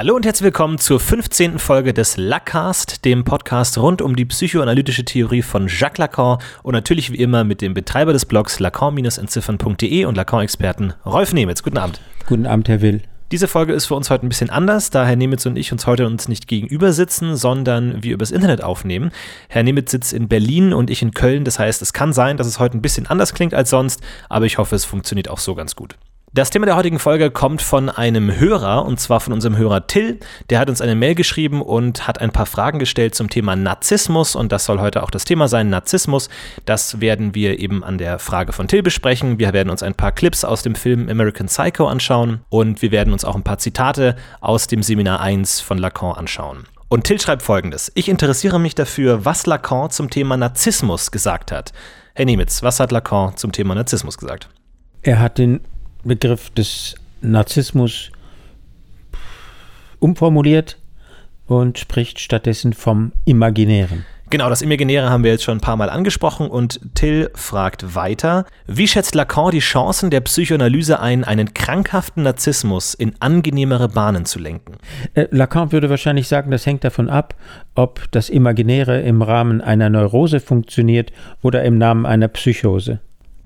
[0.00, 1.58] Hallo und herzlich willkommen zur 15.
[1.58, 7.12] Folge des Lackcast, dem Podcast rund um die psychoanalytische Theorie von Jacques Lacan und natürlich
[7.12, 11.62] wie immer mit dem Betreiber des Blogs lacan-entziffern.de und Lacan-Experten Rolf Nemitz.
[11.62, 12.00] Guten Abend.
[12.26, 13.02] Guten Abend, Herr Will.
[13.30, 15.86] Diese Folge ist für uns heute ein bisschen anders, da Herr Nemitz und ich uns
[15.86, 19.10] heute uns nicht gegenüber sitzen, sondern wir übers Internet aufnehmen.
[19.50, 22.46] Herr Nemitz sitzt in Berlin und ich in Köln, das heißt, es kann sein, dass
[22.46, 25.54] es heute ein bisschen anders klingt als sonst, aber ich hoffe, es funktioniert auch so
[25.54, 25.96] ganz gut.
[26.32, 30.20] Das Thema der heutigen Folge kommt von einem Hörer, und zwar von unserem Hörer Till.
[30.48, 34.36] Der hat uns eine Mail geschrieben und hat ein paar Fragen gestellt zum Thema Narzissmus.
[34.36, 36.28] Und das soll heute auch das Thema sein, Narzissmus.
[36.66, 39.40] Das werden wir eben an der Frage von Till besprechen.
[39.40, 42.42] Wir werden uns ein paar Clips aus dem Film American Psycho anschauen.
[42.48, 46.62] Und wir werden uns auch ein paar Zitate aus dem Seminar 1 von Lacan anschauen.
[46.88, 47.90] Und Till schreibt folgendes.
[47.96, 51.72] Ich interessiere mich dafür, was Lacan zum Thema Narzissmus gesagt hat.
[52.14, 54.48] Herr Niemitz, was hat Lacan zum Thema Narzissmus gesagt?
[55.02, 55.60] Er hat den
[56.04, 58.10] Begriff des Narzissmus
[59.98, 60.78] umformuliert
[61.46, 64.04] und spricht stattdessen vom Imaginären.
[64.30, 68.46] Genau, das Imaginäre haben wir jetzt schon ein paar Mal angesprochen und Till fragt weiter.
[68.68, 74.38] Wie schätzt Lacan die Chancen der Psychoanalyse ein, einen krankhaften Narzissmus in angenehmere Bahnen zu
[74.38, 74.76] lenken?
[75.14, 77.34] Äh, Lacan würde wahrscheinlich sagen, das hängt davon ab,
[77.74, 81.10] ob das Imaginäre im Rahmen einer Neurose funktioniert
[81.42, 83.00] oder im Namen einer Psychose.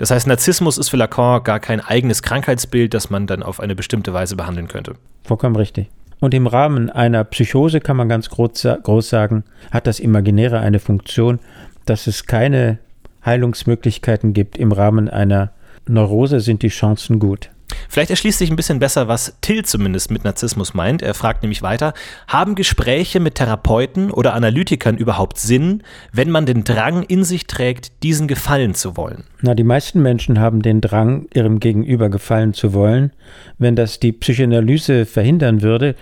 [0.05, 3.75] Das heißt, Narzissmus ist für Lacan gar kein eigenes Krankheitsbild, das man dann auf eine
[3.75, 4.97] bestimmte Weise behandeln könnte.
[5.23, 5.89] Vollkommen richtig.
[6.21, 10.79] Und im Rahmen einer Psychose kann man ganz groß, groß sagen, hat das Imaginäre eine
[10.79, 11.39] Funktion,
[11.87, 12.81] dass es keine
[13.25, 14.59] Heilungsmöglichkeiten gibt.
[14.59, 15.53] Im Rahmen einer
[15.89, 17.49] Neurose sind die Chancen gut.
[17.89, 21.03] Vielleicht erschließt sich ein bisschen besser, was Till zumindest mit Narzissmus meint.
[21.03, 21.95] Er fragt nämlich weiter,
[22.29, 28.03] haben Gespräche mit Therapeuten oder Analytikern überhaupt Sinn, wenn man den Drang in sich trägt,
[28.03, 29.25] diesen gefallen zu wollen?
[29.41, 33.13] Na, die meisten Menschen haben den Drang, ihrem Gegenüber gefallen zu wollen.
[33.59, 35.95] Wenn das die Psychoanalyse verhindern würde,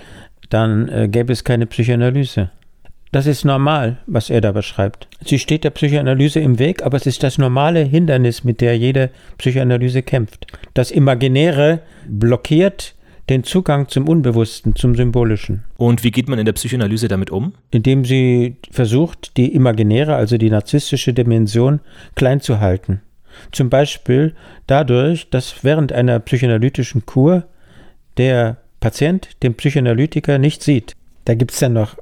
[0.48, 2.50] dann äh, gäbe es keine Psychoanalyse.
[3.12, 5.06] Das ist normal, was er da beschreibt.
[5.22, 9.10] Sie steht der Psychoanalyse im Weg, aber es ist das normale Hindernis, mit der jede
[9.36, 10.46] Psychoanalyse kämpft.
[10.72, 12.94] Das Imaginäre blockiert
[13.28, 15.64] den Zugang zum Unbewussten, zum Symbolischen.
[15.76, 17.52] Und wie geht man in der Psychoanalyse damit um?
[17.70, 21.80] Indem sie versucht, die imaginäre, also die narzisstische Dimension
[22.14, 23.02] klein zu halten.
[23.52, 24.34] Zum Beispiel
[24.66, 27.44] dadurch, dass während einer psychoanalytischen Kur
[28.16, 30.96] der Patient den Psychoanalytiker nicht sieht.
[31.26, 31.96] Da gibt es dann noch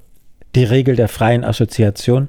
[0.54, 2.28] die Regel der freien Assoziation.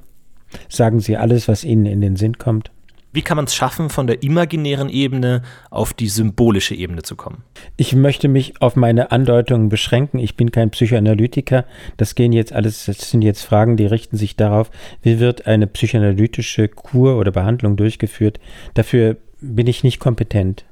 [0.69, 2.71] Sagen Sie alles, was Ihnen in den Sinn kommt.
[3.13, 7.43] Wie kann man es schaffen, von der imaginären Ebene auf die symbolische Ebene zu kommen?
[7.75, 10.17] Ich möchte mich auf meine Andeutungen beschränken.
[10.17, 11.65] Ich bin kein Psychoanalytiker.
[11.97, 14.71] Das gehen jetzt alles, das sind jetzt Fragen, die richten sich darauf,
[15.01, 18.39] wie wird eine psychoanalytische Kur oder Behandlung durchgeführt.
[18.75, 20.63] Dafür bin ich nicht kompetent.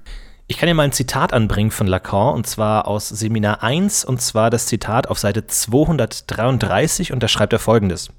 [0.52, 4.20] Ich kann dir mal ein Zitat anbringen von Lacan und zwar aus Seminar 1 und
[4.20, 8.10] zwar das Zitat auf Seite 233 und da schreibt er folgendes.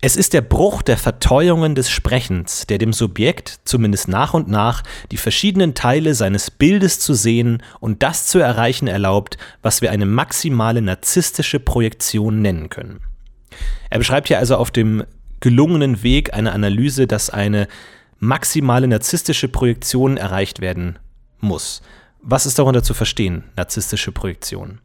[0.00, 4.82] Es ist der Bruch der Verteuerungen des Sprechens, der dem Subjekt, zumindest nach und nach,
[5.10, 10.06] die verschiedenen Teile seines Bildes zu sehen und das zu erreichen erlaubt, was wir eine
[10.06, 13.00] maximale narzisstische Projektion nennen können.
[13.90, 15.04] Er beschreibt hier also auf dem
[15.40, 17.68] gelungenen Weg eine Analyse, dass eine
[18.20, 20.98] maximale narzisstische Projektion erreicht werden
[21.42, 21.82] muss.
[22.20, 24.78] Was ist darunter zu verstehen, narzisstische Projektion?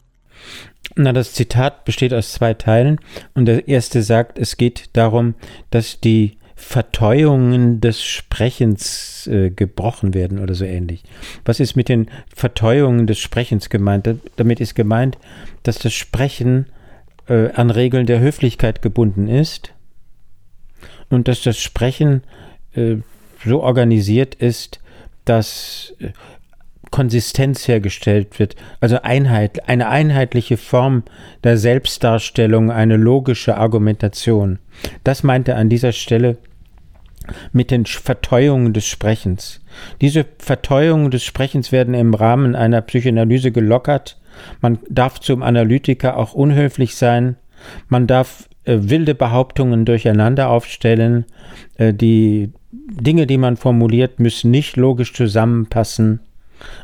[0.96, 3.00] Na, das Zitat besteht aus zwei Teilen
[3.34, 5.36] und der erste sagt, es geht darum,
[5.70, 11.04] dass die Verteuungen des Sprechens äh, gebrochen werden oder so ähnlich.
[11.46, 14.10] Was ist mit den Verteuungen des Sprechens gemeint?
[14.38, 15.20] Damit ist gemeint,
[15.62, 16.66] dass das Sprechen
[17.28, 19.74] äh, an Regeln der Höflichkeit gebunden ist
[21.10, 22.24] und dass das Sprechen
[22.74, 22.98] äh,
[23.46, 24.80] so organisiert ist,
[25.26, 26.10] dass äh,
[26.92, 31.04] Konsistenz hergestellt wird, also Einheit, eine einheitliche Form
[31.44, 34.60] der Selbstdarstellung, eine logische Argumentation.
[35.04, 36.38] Das meint er an dieser Stelle
[37.52, 39.62] mit den Verteuungen des Sprechens.
[40.02, 44.20] Diese Verteuungen des Sprechens werden im Rahmen einer Psychoanalyse gelockert.
[44.62, 47.36] Man darf zum Analytiker auch unhöflich sein.
[47.90, 51.26] Man darf äh, wilde Behauptungen durcheinander aufstellen.
[51.76, 56.22] Äh, die Dinge, die man formuliert, müssen nicht logisch zusammenpassen.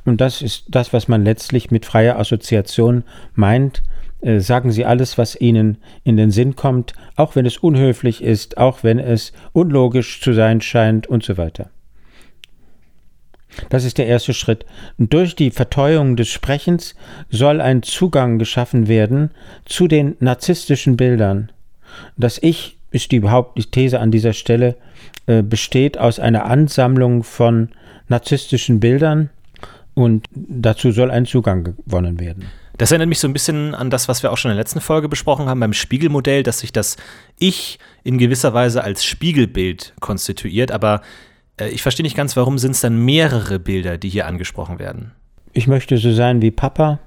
[0.05, 3.03] Und das ist das, was man letztlich mit freier Assoziation
[3.33, 3.83] meint.
[4.21, 8.57] Äh, sagen Sie alles, was Ihnen in den Sinn kommt, auch wenn es unhöflich ist,
[8.57, 11.69] auch wenn es unlogisch zu sein scheint und so weiter.
[13.69, 14.65] Das ist der erste Schritt.
[14.97, 16.95] Durch die Verteuerung des Sprechens
[17.29, 19.31] soll ein Zugang geschaffen werden
[19.65, 21.51] zu den narzisstischen Bildern.
[22.17, 24.75] Das Ich ist die Hauptthese an dieser Stelle,
[25.25, 27.69] äh, besteht aus einer Ansammlung von
[28.07, 29.29] narzisstischen Bildern,
[29.93, 32.45] und dazu soll ein Zugang gewonnen werden.
[32.77, 34.81] Das erinnert mich so ein bisschen an das, was wir auch schon in der letzten
[34.81, 36.97] Folge besprochen haben beim Spiegelmodell, dass sich das
[37.37, 40.71] Ich in gewisser Weise als Spiegelbild konstituiert.
[40.71, 41.01] Aber
[41.57, 45.11] äh, ich verstehe nicht ganz, warum sind es dann mehrere Bilder, die hier angesprochen werden?
[45.53, 46.99] Ich möchte so sein wie Papa.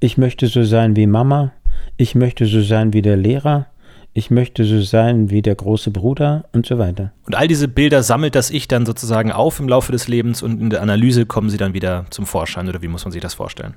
[0.00, 1.52] Ich möchte so sein wie Mama.
[1.96, 3.69] Ich möchte so sein wie der Lehrer.
[4.12, 7.12] Ich möchte so sein wie der große Bruder und so weiter.
[7.26, 10.60] Und all diese Bilder sammelt das Ich dann sozusagen auf im Laufe des Lebens und
[10.60, 13.34] in der Analyse kommen sie dann wieder zum Vorschein oder wie muss man sich das
[13.34, 13.74] vorstellen?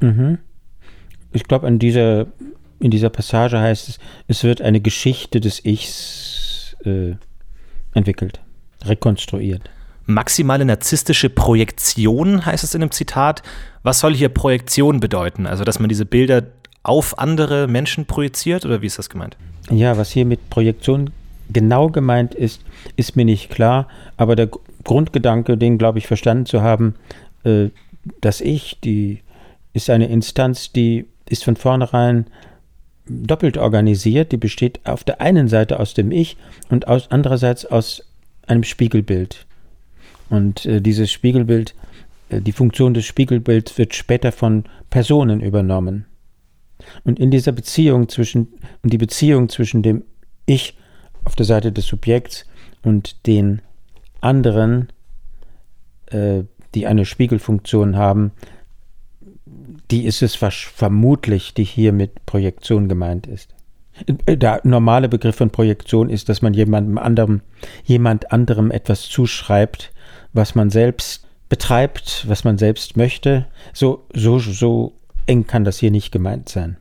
[0.00, 0.38] Mhm
[1.36, 2.26] ich glaube, an dieser,
[2.80, 7.14] in dieser Passage heißt es, es wird eine Geschichte des Ichs äh,
[7.94, 8.40] entwickelt,
[8.84, 9.62] rekonstruiert.
[10.06, 13.42] Maximale narzisstische Projektion heißt es in einem Zitat.
[13.82, 15.46] Was soll hier Projektion bedeuten?
[15.46, 16.42] Also, dass man diese Bilder
[16.88, 19.36] auf andere Menschen projiziert oder wie ist das gemeint?
[19.70, 21.10] Ja, was hier mit Projektion
[21.52, 22.62] genau gemeint ist,
[22.96, 24.48] ist mir nicht klar, aber der
[24.84, 26.94] Grundgedanke, den glaube ich verstanden zu haben,
[27.44, 27.70] äh,
[28.20, 29.20] das Ich, die
[29.72, 32.26] ist eine Instanz, die ist von vornherein
[33.08, 34.32] doppelt organisiert.
[34.32, 36.36] Die besteht auf der einen Seite aus dem Ich
[36.70, 38.02] und aus, andererseits aus
[38.46, 39.46] einem Spiegelbild.
[40.28, 41.74] Und äh, dieses Spiegelbild,
[42.28, 46.06] äh, die Funktion des Spiegelbilds wird später von Personen übernommen.
[47.04, 48.48] Und in dieser Beziehung zwischen,
[48.82, 50.04] und die Beziehung zwischen dem
[50.44, 50.76] Ich
[51.24, 52.46] auf der Seite des Subjekts
[52.82, 53.62] und den
[54.20, 54.88] anderen,
[56.06, 56.44] äh,
[56.74, 58.32] die eine Spiegelfunktion haben,
[59.90, 63.54] die ist es vermutlich, die hier mit Projektion gemeint ist.
[64.28, 67.40] Der normale Begriff von Projektion ist, dass man jemandem anderem,
[67.84, 69.92] jemand anderem etwas zuschreibt,
[70.32, 73.46] was man selbst betreibt, was man selbst möchte.
[73.72, 74.92] So, so, so
[75.26, 76.76] eng kann das hier nicht gemeint sein.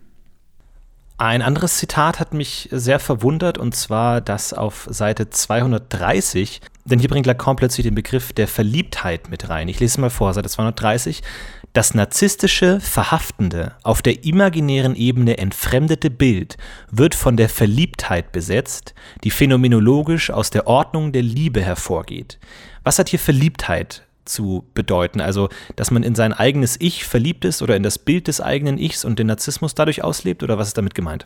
[1.18, 7.08] Ein anderes Zitat hat mich sehr verwundert und zwar das auf Seite 230, denn hier
[7.08, 9.70] bringt Lacan plötzlich den Begriff der Verliebtheit mit rein.
[9.70, 11.24] Ich lese mal vor, Seite 230.
[11.72, 16.58] Das narzisstische, verhaftende, auf der imaginären Ebene entfremdete Bild
[16.92, 18.94] wird von der Verliebtheit besetzt,
[19.24, 22.40] die phänomenologisch aus der Ordnung der Liebe hervorgeht.
[22.84, 25.22] Was hat hier Verliebtheit zu bedeuten?
[25.22, 28.78] Also, dass man in sein eigenes Ich verliebt ist oder in das Bild des eigenen
[28.78, 31.26] Ichs und den Narzissmus dadurch auslebt oder was ist damit gemeint?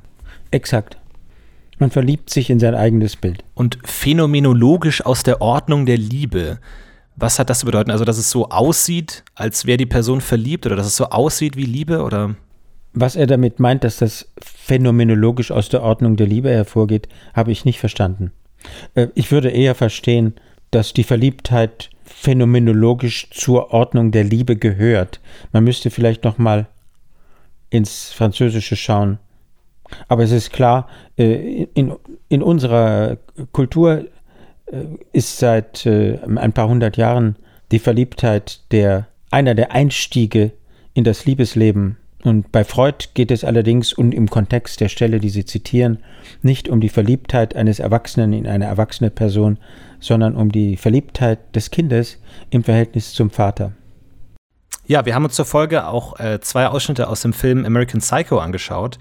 [0.51, 0.97] Exakt.
[1.79, 3.43] Man verliebt sich in sein eigenes Bild.
[3.53, 6.59] Und phänomenologisch aus der Ordnung der Liebe.
[7.15, 7.91] Was hat das zu bedeuten?
[7.91, 11.55] Also, dass es so aussieht, als wäre die Person verliebt oder dass es so aussieht
[11.55, 12.35] wie Liebe oder?
[12.93, 17.63] Was er damit meint, dass das phänomenologisch aus der Ordnung der Liebe hervorgeht, habe ich
[17.63, 18.31] nicht verstanden.
[18.95, 20.33] Äh, ich würde eher verstehen,
[20.71, 25.21] dass die Verliebtheit phänomenologisch zur Ordnung der Liebe gehört.
[25.53, 26.67] Man müsste vielleicht noch mal
[27.69, 29.19] ins Französische schauen.
[30.07, 31.93] Aber es ist klar, äh, in,
[32.27, 33.17] in unserer
[33.51, 34.05] Kultur
[34.65, 37.37] äh, ist seit äh, ein paar hundert Jahren
[37.71, 40.51] die Verliebtheit der einer der Einstiege
[40.93, 41.97] in das Liebesleben.
[42.23, 45.99] Und bei Freud geht es allerdings und im Kontext der Stelle, die Sie zitieren,
[46.41, 49.57] nicht um die Verliebtheit eines Erwachsenen in eine erwachsene Person,
[49.99, 52.17] sondern um die Verliebtheit des Kindes
[52.49, 53.71] im Verhältnis zum Vater.
[54.85, 58.39] Ja, wir haben uns zur Folge auch äh, zwei Ausschnitte aus dem Film American Psycho
[58.39, 58.97] angeschaut.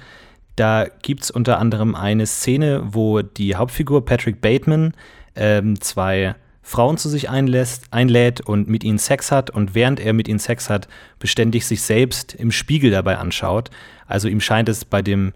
[0.55, 4.93] Da gibt es unter anderem eine Szene, wo die Hauptfigur Patrick Bateman
[5.35, 6.35] ähm, zwei
[6.69, 10.38] Frauen zu sich einlässt, einlädt und mit ihnen Sex hat und während er mit ihnen
[10.38, 10.87] Sex hat,
[11.19, 13.70] beständig sich selbst im Spiegel dabei anschaut.
[14.06, 15.32] Also ihm scheint es bei dem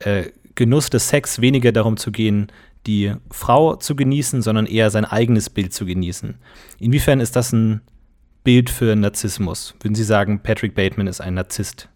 [0.00, 0.24] äh,
[0.56, 2.52] Genuss des Sex weniger darum zu gehen,
[2.86, 6.34] die Frau zu genießen, sondern eher sein eigenes Bild zu genießen.
[6.78, 7.80] Inwiefern ist das ein
[8.42, 9.74] Bild für Narzissmus?
[9.80, 11.88] Würden Sie sagen, Patrick Bateman ist ein Narzisst?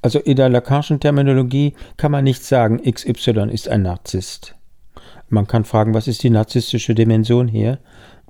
[0.00, 4.54] Also in der Lacanischen Terminologie kann man nicht sagen, XY ist ein Narzisst.
[5.28, 7.78] Man kann fragen, was ist die narzisstische Dimension hier?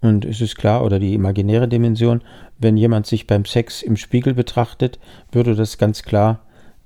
[0.00, 2.22] Und es ist klar, oder die imaginäre Dimension,
[2.58, 4.98] wenn jemand sich beim Sex im Spiegel betrachtet,
[5.32, 6.40] würde das ganz klar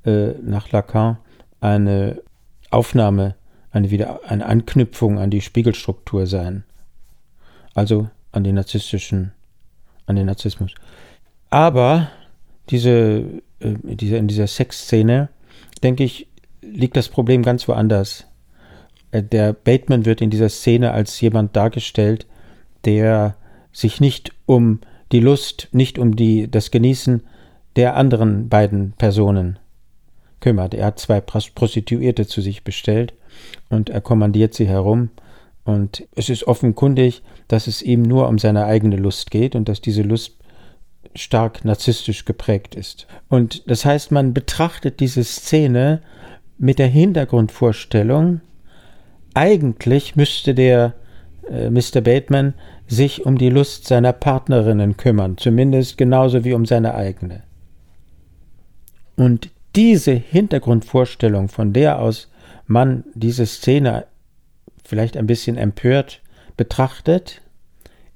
[0.04, 1.18] äh, nach Lacan
[1.60, 2.22] eine
[2.70, 3.34] Aufnahme,
[3.70, 6.64] eine, wieder, eine Anknüpfung an die Spiegelstruktur sein.
[7.74, 9.32] Also an den narzisstischen,
[10.06, 10.74] an den Narzissmus.
[11.50, 12.08] Aber
[12.70, 13.24] diese,
[13.60, 15.28] äh, diese, in dieser Sexszene,
[15.82, 16.28] denke ich,
[16.60, 18.27] liegt das Problem ganz woanders.
[19.10, 22.26] Äh, der Bateman wird in dieser Szene als jemand dargestellt,
[22.84, 23.36] der
[23.72, 24.80] sich nicht um
[25.12, 27.22] die Lust, nicht um die, das Genießen
[27.76, 29.58] der anderen beiden Personen
[30.40, 30.74] kümmert.
[30.74, 33.14] Er hat zwei Prostituierte zu sich bestellt
[33.68, 35.10] und er kommandiert sie herum.
[35.64, 39.80] Und es ist offenkundig, dass es ihm nur um seine eigene Lust geht und dass
[39.80, 40.36] diese Lust
[41.14, 43.06] stark narzisstisch geprägt ist.
[43.28, 46.00] Und das heißt, man betrachtet diese Szene
[46.58, 48.40] mit der Hintergrundvorstellung,
[49.34, 50.94] eigentlich müsste der
[51.48, 52.00] äh, Mr.
[52.00, 52.54] Bateman
[52.86, 57.42] sich um die Lust seiner Partnerinnen kümmern, zumindest genauso wie um seine eigene.
[59.16, 62.30] Und diese Hintergrundvorstellung, von der aus
[62.66, 64.06] man diese Szene
[64.84, 66.22] vielleicht ein bisschen empört
[66.56, 67.42] betrachtet,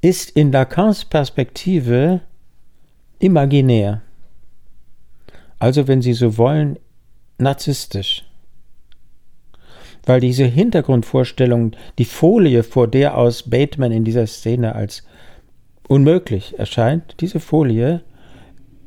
[0.00, 2.20] ist in Lacans Perspektive
[3.18, 4.02] imaginär.
[5.58, 6.78] Also, wenn Sie so wollen,
[7.38, 8.24] narzisstisch.
[10.04, 15.04] Weil diese Hintergrundvorstellung, die Folie, vor der aus Bateman in dieser Szene als
[15.88, 18.02] unmöglich erscheint, diese Folie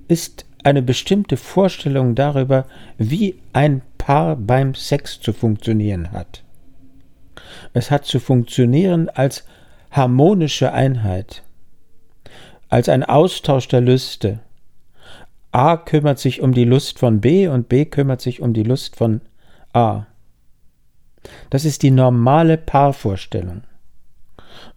[0.08, 2.66] ist eine bestimmte Vorstellung darüber,
[2.98, 6.44] wie ein Paar beim Sex zu funktionieren hat.
[7.74, 9.46] Es hat zu funktionieren als
[9.92, 11.44] harmonische Einheit,
[12.70, 14.40] als ein Austausch der Lüste.
[15.52, 18.96] A kümmert sich um die Lust von B und B kümmert sich um die Lust
[18.96, 19.22] von
[19.74, 20.08] A.
[21.50, 23.64] Das ist die normale Paarvorstellung.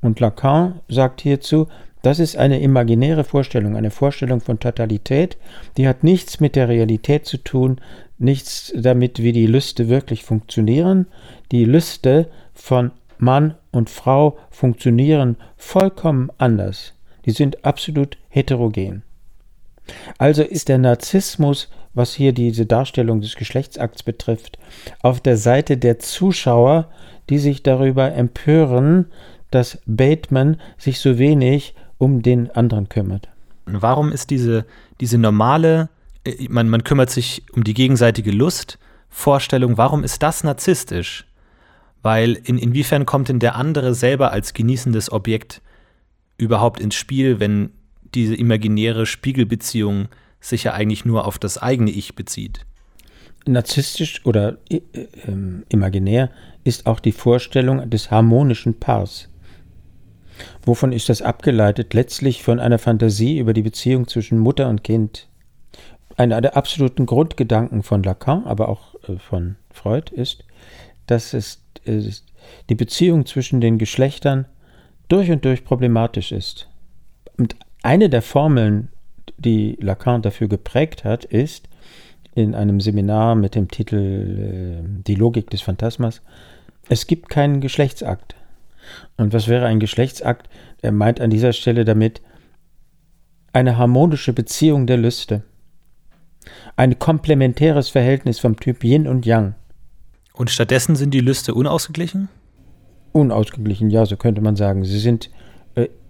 [0.01, 1.69] Und Lacan sagt hierzu,
[2.03, 5.37] das ist eine imaginäre Vorstellung, eine Vorstellung von Totalität,
[5.77, 7.81] die hat nichts mit der Realität zu tun,
[8.19, 11.07] nichts damit, wie die Lüste wirklich funktionieren.
[11.51, 16.95] Die Lüste von Mann und Frau funktionieren vollkommen anders.
[17.25, 19.03] Die sind absolut heterogen.
[20.19, 24.59] Also ist der Narzissmus, was hier diese Darstellung des Geschlechtsakts betrifft,
[25.03, 26.89] auf der Seite der Zuschauer,
[27.29, 29.07] die sich darüber empören,
[29.51, 33.29] dass Bateman sich so wenig um den anderen kümmert.
[33.67, 34.65] Warum ist diese,
[35.01, 35.91] diese normale,
[36.25, 38.79] äh, man, man kümmert sich um die gegenseitige Lust,
[39.11, 41.27] Vorstellung, warum ist das narzisstisch?
[42.03, 45.61] Weil in, inwiefern kommt denn der andere selber als genießendes Objekt
[46.37, 47.71] überhaupt ins Spiel, wenn
[48.15, 50.09] diese imaginäre Spiegelbeziehung
[50.41, 52.65] sich ja eigentlich nur auf das eigene Ich bezieht?
[53.47, 56.31] Narzisstisch oder äh, äh, imaginär
[56.65, 59.29] ist auch die Vorstellung des harmonischen Paars.
[60.63, 61.95] Wovon ist das abgeleitet?
[61.95, 65.29] Letztlich von einer Fantasie über die Beziehung zwischen Mutter und Kind.
[66.17, 70.45] Einer der absoluten Grundgedanken von Lacan, aber auch äh, von Freud ist,
[71.07, 72.03] dass es, äh,
[72.69, 74.47] die Beziehung zwischen den Geschlechtern
[75.09, 76.69] durch und durch problematisch ist.
[77.39, 78.91] Und eine der Formeln,
[79.37, 81.69] die Lacan dafür geprägt hat, ist
[82.35, 86.23] in einem Seminar mit dem Titel äh, Die Logik des Phantasmas,
[86.89, 88.35] es gibt keinen Geschlechtsakt.
[89.17, 90.49] Und was wäre ein Geschlechtsakt?
[90.81, 92.23] Er meint an dieser Stelle damit
[93.53, 95.43] eine harmonische Beziehung der Lüste.
[96.77, 99.55] Ein komplementäres Verhältnis vom Typ Yin und Yang.
[100.33, 102.29] Und stattdessen sind die Lüste unausgeglichen?
[103.13, 104.85] Unausgeglichen, ja, so könnte man sagen.
[104.85, 105.31] Sie sind,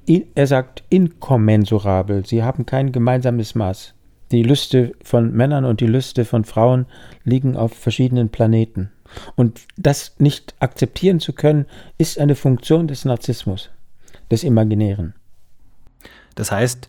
[0.09, 2.25] in, er sagt, inkommensurabel.
[2.25, 3.95] Sie haben kein gemeinsames Maß.
[4.33, 6.87] Die Lüste von Männern und die Lüste von Frauen
[7.25, 8.91] liegen auf verschiedenen Planeten.
[9.37, 11.67] Und das nicht akzeptieren zu können,
[11.99, 13.71] ist eine Funktion des Narzissmus,
[14.31, 15.15] des Imaginären.
[16.35, 16.89] Das heißt,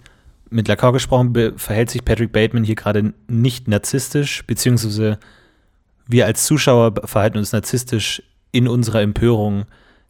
[0.49, 5.19] mit Lacan gesprochen, verhält sich Patrick Bateman hier gerade nicht narzisstisch, beziehungsweise
[6.07, 9.65] wir als Zuschauer verhalten uns narzisstisch in unserer Empörung,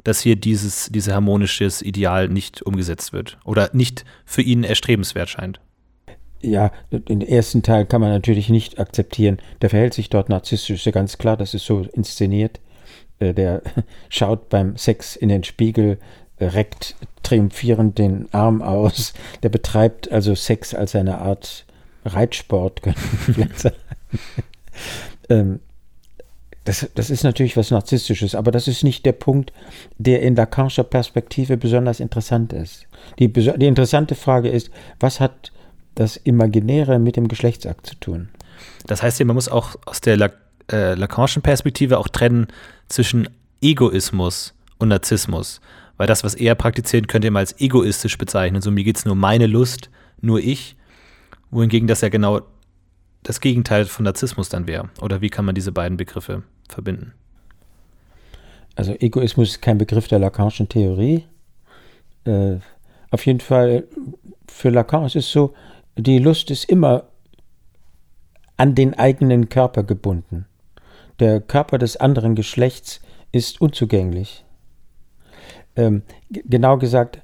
[0.10, 5.60] dass hier dieses, dieses harmonisches Ideal nicht umgesetzt wird oder nicht für ihn erstrebenswert scheint
[6.42, 9.39] ja, den ersten Teil kann man natürlich nicht akzeptieren.
[9.62, 12.60] Der verhält sich dort narzisstisch, ja ganz klar, das ist so inszeniert.
[13.20, 13.62] Äh, der
[14.10, 15.98] schaut beim Sex in den Spiegel,
[16.38, 19.13] äh, reckt triumphierend den Arm aus.
[19.44, 21.66] Der betreibt also Sex als eine Art
[22.06, 23.75] Reitsport, könnte man vielleicht sagen.
[25.30, 25.60] ähm,
[26.66, 29.54] das, das, ist natürlich was Narzisstisches, aber das ist nicht der Punkt,
[29.98, 32.86] der in Lacanischer Perspektive besonders interessant ist.
[33.18, 35.51] Die, die interessante Frage ist, was hat
[35.96, 38.30] das Imaginäre mit dem Geschlechtsakt zu tun.
[38.88, 40.34] Das heißt ja, man muss auch aus der Lac
[40.72, 42.48] äh, Lacanischen Perspektive auch trennen
[42.88, 43.28] zwischen
[43.62, 45.62] Egoismus und Narzissmus.
[45.98, 48.62] Weil das, was er praktiziert, könnte man als egoistisch bezeichnen.
[48.62, 49.89] So, mir geht es nur meine Lust,
[50.22, 50.78] nur ich.
[51.51, 52.42] Wohingegen das ja genau
[53.24, 54.90] das Gegenteil von Narzissmus dann wäre.
[55.02, 57.14] Oder wie kann man diese beiden Begriffe verbinden?
[58.76, 61.26] Also Egoismus ist kein Begriff der Lacanischen Theorie.
[62.24, 62.58] Äh,
[63.12, 63.86] auf jeden Fall,
[64.48, 65.54] für Lacan ist es so,
[65.98, 67.04] die Lust ist immer
[68.56, 70.46] an den eigenen Körper gebunden.
[71.20, 74.46] Der Körper des anderen Geschlechts ist unzugänglich.
[75.76, 77.22] Ähm, genau gesagt,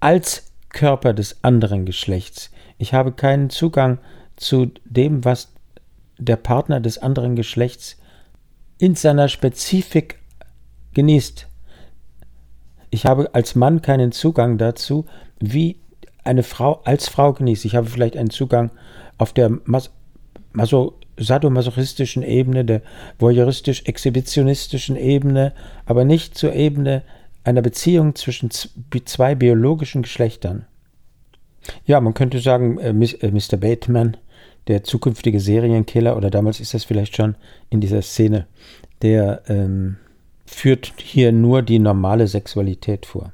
[0.00, 2.50] als Körper des anderen Geschlechts.
[2.78, 3.98] Ich habe keinen Zugang
[4.36, 5.52] zu dem, was
[6.18, 7.96] der Partner des anderen Geschlechts
[8.78, 10.18] in seiner Spezifik
[10.94, 11.46] genießt.
[12.90, 15.06] Ich habe als Mann keinen Zugang dazu,
[15.40, 15.80] wie
[16.22, 17.64] eine Frau als Frau genießt.
[17.64, 18.70] Ich habe vielleicht einen Zugang
[19.18, 19.90] auf der Mas
[20.52, 22.82] Maso sadomasochistischen Ebene, der
[23.18, 25.52] voyeuristisch-exhibitionistischen Ebene,
[25.86, 27.02] aber nicht zur Ebene
[27.44, 30.66] einer Beziehung zwischen zwei biologischen Geschlechtern.
[31.86, 33.54] Ja, man könnte sagen, äh, Mr.
[33.54, 34.16] Äh, Bateman,
[34.66, 37.36] der zukünftige Serienkiller, oder damals ist das vielleicht schon
[37.70, 38.46] in dieser Szene,
[39.02, 39.96] der ähm,
[40.46, 43.32] führt hier nur die normale Sexualität vor.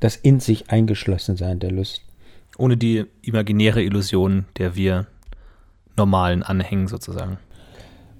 [0.00, 2.02] Das in sich eingeschlossen sein der Lust.
[2.58, 5.06] Ohne die imaginäre Illusion, der wir
[5.96, 7.38] normalen anhängen sozusagen.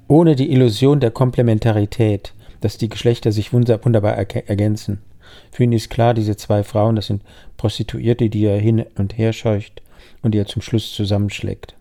[0.09, 5.03] Ohne die Illusion der Komplementarität, dass die Geschlechter sich wunderbar ergänzen.
[5.51, 7.23] Für ihn ist klar, diese zwei Frauen, das sind
[7.57, 9.83] Prostituierte, die er hin und her scheucht
[10.23, 11.77] und die er zum Schluss zusammenschlägt.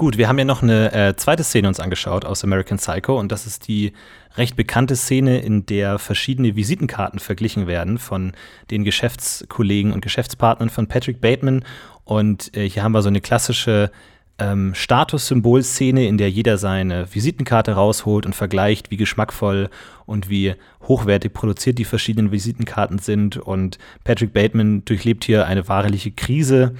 [0.00, 3.30] Gut, wir haben ja noch eine äh, zweite Szene uns angeschaut aus American Psycho und
[3.30, 3.92] das ist die
[4.38, 8.32] recht bekannte Szene, in der verschiedene Visitenkarten verglichen werden von
[8.70, 11.66] den Geschäftskollegen und Geschäftspartnern von Patrick Bateman.
[12.04, 13.90] Und äh, hier haben wir so eine klassische
[14.38, 19.68] ähm, Statussymbolszene, in der jeder seine Visitenkarte rausholt und vergleicht, wie geschmackvoll
[20.06, 20.54] und wie
[20.88, 23.36] hochwertig produziert die verschiedenen Visitenkarten sind.
[23.36, 26.74] Und Patrick Bateman durchlebt hier eine wahrliche Krise,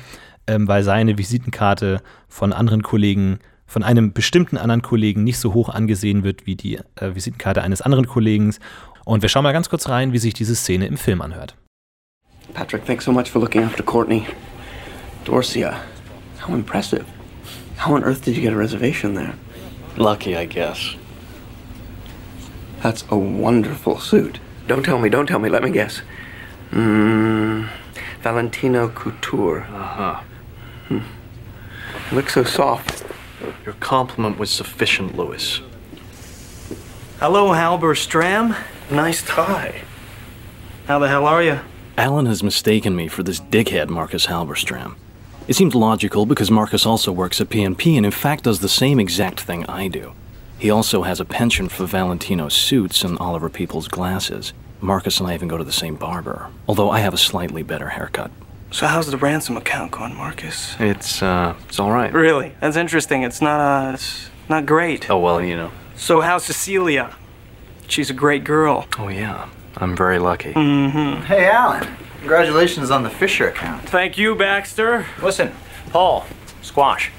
[0.47, 5.69] ähm, weil seine Visitenkarte von anderen Kollegen, von einem bestimmten anderen Kollegen nicht so hoch
[5.69, 8.55] angesehen wird wie die äh, Visitenkarte eines anderen Kollegen.
[9.05, 11.57] Und wir schauen mal ganz kurz rein, wie sich diese Szene im Film anhört.
[12.55, 14.27] Patrick, thanks so much for looking after Courtney.
[15.25, 15.77] Dorcia,
[16.41, 17.05] how impressive.
[17.77, 19.35] How on earth did you get a reservation there?
[19.97, 20.97] Lucky, I guess.
[22.83, 24.41] That's a wonderful suit.
[24.67, 26.03] Don't tell me, don't tell me, let me guess.
[26.73, 27.69] Mm,
[28.23, 29.67] Valentino Couture.
[29.69, 30.21] Uh huh.
[30.91, 30.99] Hmm.
[32.11, 33.05] It looks so soft.
[33.65, 35.61] Your compliment was sufficient, Lewis.
[37.21, 38.57] Hello, Halberstram.
[38.91, 39.83] Nice tie.
[40.87, 41.61] How the hell are you?
[41.97, 44.97] Alan has mistaken me for this dighead Marcus Halberstram.
[45.47, 48.99] It seems logical because Marcus also works at PNP and in fact does the same
[48.99, 50.13] exact thing I do.
[50.59, 54.53] He also has a penchant for Valentino's suits and Oliver People's glasses.
[54.81, 57.91] Marcus and I even go to the same barber, although I have a slightly better
[57.91, 58.33] haircut.
[58.73, 60.77] So how's the ransom account going, Marcus?
[60.79, 62.12] It's uh it's all right.
[62.12, 62.55] Really?
[62.61, 63.23] That's interesting.
[63.23, 65.11] It's not uh it's not great.
[65.11, 65.73] Oh well, you know.
[65.97, 67.17] So how's Cecilia?
[67.89, 68.87] She's a great girl.
[68.99, 69.49] Oh yeah.
[69.77, 70.52] I'm very lucky.
[70.52, 71.25] Mm-hmm.
[71.25, 71.87] Hey, Alan.
[72.19, 73.89] Congratulations on the Fisher account.
[73.89, 75.06] Thank you, Baxter.
[75.23, 75.52] Listen,
[75.91, 76.26] Paul,
[76.61, 77.11] squash.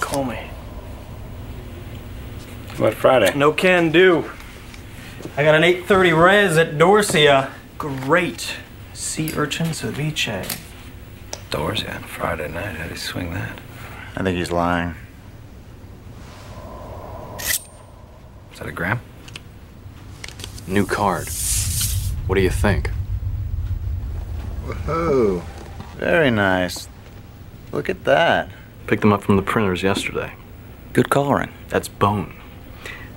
[0.00, 0.38] Call me.
[2.78, 3.36] What Friday?
[3.36, 4.30] No can do.
[5.36, 7.50] I got an 8:30 res at Dorsia.
[7.78, 8.56] Great.
[8.92, 10.58] Sea urchin ceviche.
[11.50, 12.76] Dorsia on Friday night.
[12.76, 13.58] How'd he swing that?
[14.16, 14.94] I think he's lying.
[17.40, 19.00] Is that a gram?
[20.66, 21.28] New card.
[22.26, 22.90] What do you think?
[24.64, 25.42] Whoa.
[25.96, 26.88] Very nice.
[27.72, 28.50] Look at that.
[28.86, 30.34] Picked them up from the printers yesterday.
[30.92, 31.52] Good coloring.
[31.68, 32.34] That's bone.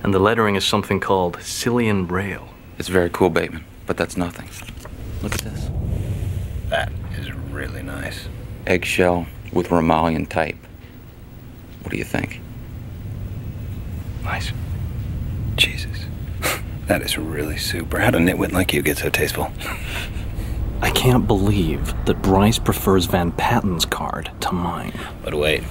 [0.03, 2.49] And the lettering is something called Cillian Braille.
[2.77, 4.47] It's very cool, Bateman, but that's nothing.
[5.21, 5.69] Look at this.
[6.69, 8.27] That is really nice.
[8.65, 10.57] Eggshell with Romalian type.
[11.81, 12.41] What do you think?
[14.23, 14.51] Nice.
[15.55, 16.05] Jesus.
[16.87, 17.99] that is really super.
[17.99, 19.51] How'd a nitwit like you get so tasteful?
[20.81, 24.93] I can't believe that Bryce prefers Van Patten's card to mine.
[25.23, 25.63] But wait.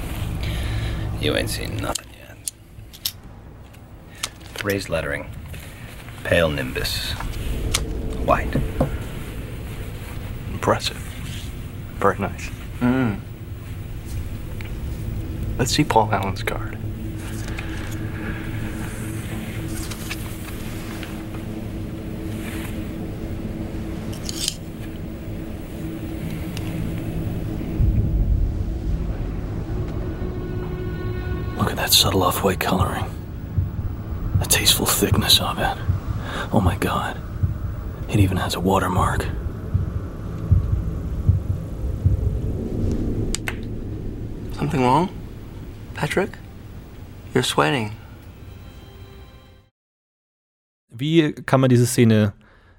[1.20, 1.95] You ain't seen nothing yet.
[4.66, 5.30] Raised lettering.
[6.24, 7.12] Pale nimbus.
[8.24, 8.52] White.
[10.52, 10.96] Impressive.
[12.00, 12.50] Very nice.
[12.80, 13.20] Mm.
[15.56, 16.76] Let's see Paul Allen's card.
[31.56, 33.15] Look at that subtle off-white coloring.
[34.56, 35.76] Tasteful thickness of it.
[36.50, 37.20] Oh my god.
[38.08, 39.26] It even has a watermark.
[44.56, 45.10] Something wrong?
[45.94, 46.38] Patrick?
[47.34, 47.92] You're sweating.
[50.88, 52.32] Wie kann man diese Szene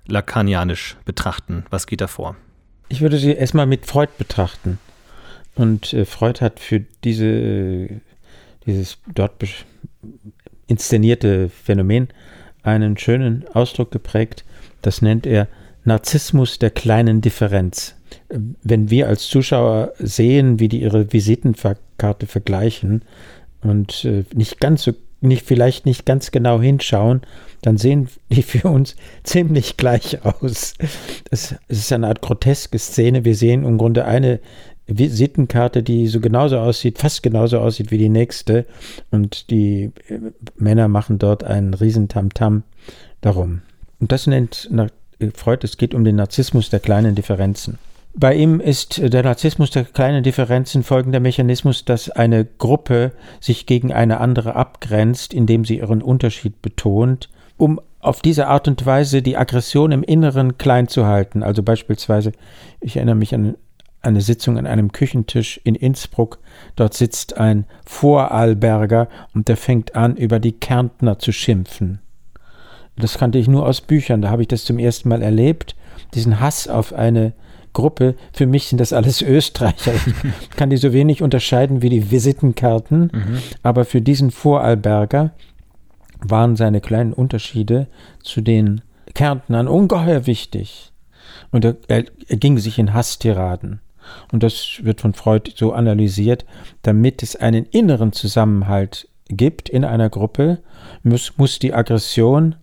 [0.07, 1.63] lakanianisch betrachten?
[1.69, 2.35] Was geht da vor?
[2.89, 4.79] Ich würde sie erstmal mit Freud betrachten.
[5.53, 8.01] Und äh, Freud hat für diese,
[8.65, 9.37] dieses dort
[10.67, 12.09] inszenierte Phänomen
[12.63, 14.43] einen schönen Ausdruck geprägt.
[14.81, 15.47] Das nennt er
[15.85, 17.95] Narzissmus der kleinen Differenz.
[18.29, 23.03] Wenn wir als Zuschauer sehen, wie die ihre Visitenkarte vergleichen
[23.61, 27.21] und äh, nicht ganz so, nicht, vielleicht nicht ganz genau hinschauen,
[27.61, 30.73] dann sehen die für uns ziemlich gleich aus.
[31.31, 33.25] Es, es ist eine Art groteske Szene.
[33.25, 34.39] Wir sehen im Grunde eine
[34.87, 38.65] Visitenkarte, die so genauso aussieht, fast genauso aussieht wie die nächste.
[39.11, 40.19] Und die äh,
[40.57, 42.63] Männer machen dort einen riesen Tamtam
[43.21, 43.61] darum.
[43.99, 44.69] Und das nennt
[45.33, 47.79] Freud, es geht um den Narzissmus der kleinen Differenzen.
[48.19, 53.93] Bei ihm ist der Narzissmus der kleinen Differenzen folgender Mechanismus, dass eine Gruppe sich gegen
[53.93, 59.37] eine andere abgrenzt, indem sie ihren Unterschied betont, um auf diese Art und Weise die
[59.37, 61.43] Aggression im Inneren klein zu halten.
[61.43, 62.31] Also beispielsweise,
[62.79, 63.55] ich erinnere mich an
[64.07, 66.39] eine Sitzung an einem Küchentisch in Innsbruck.
[66.75, 71.99] Dort sitzt ein Vorarlberger und der fängt an, über die Kärntner zu schimpfen.
[72.95, 75.75] Das kannte ich nur aus Büchern, da habe ich das zum ersten Mal erlebt.
[76.15, 77.33] Diesen Hass auf eine
[77.73, 78.15] Gruppe.
[78.33, 79.93] Für mich sind das alles Österreicher.
[80.41, 83.11] Ich kann die so wenig unterscheiden wie die Visitenkarten.
[83.13, 83.37] Mhm.
[83.61, 85.31] Aber für diesen Vorarlberger
[86.21, 87.87] waren seine kleinen Unterschiede
[88.23, 88.81] zu den
[89.13, 90.91] Kärntnern ungeheuer wichtig.
[91.51, 93.79] Und er, er, er ging sich in Hasstiraden.
[94.31, 96.45] Und das wird von Freud so analysiert,
[96.81, 100.59] damit es einen inneren Zusammenhalt gibt in einer Gruppe,
[101.03, 102.55] muss, muss die Aggression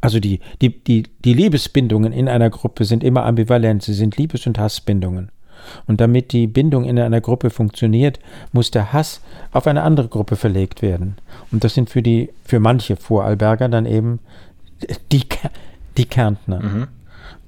[0.00, 4.46] also die, die, die, die Liebesbindungen in einer Gruppe sind immer ambivalent, sie sind Liebes-
[4.46, 5.30] und Hassbindungen.
[5.86, 8.18] Und damit die Bindung in einer Gruppe funktioniert,
[8.52, 9.20] muss der Hass
[9.52, 11.16] auf eine andere Gruppe verlegt werden.
[11.52, 14.20] Und das sind für die, für manche Vorarlberger dann eben
[15.12, 15.24] die,
[15.98, 16.60] die Kärntner.
[16.60, 16.86] Mhm.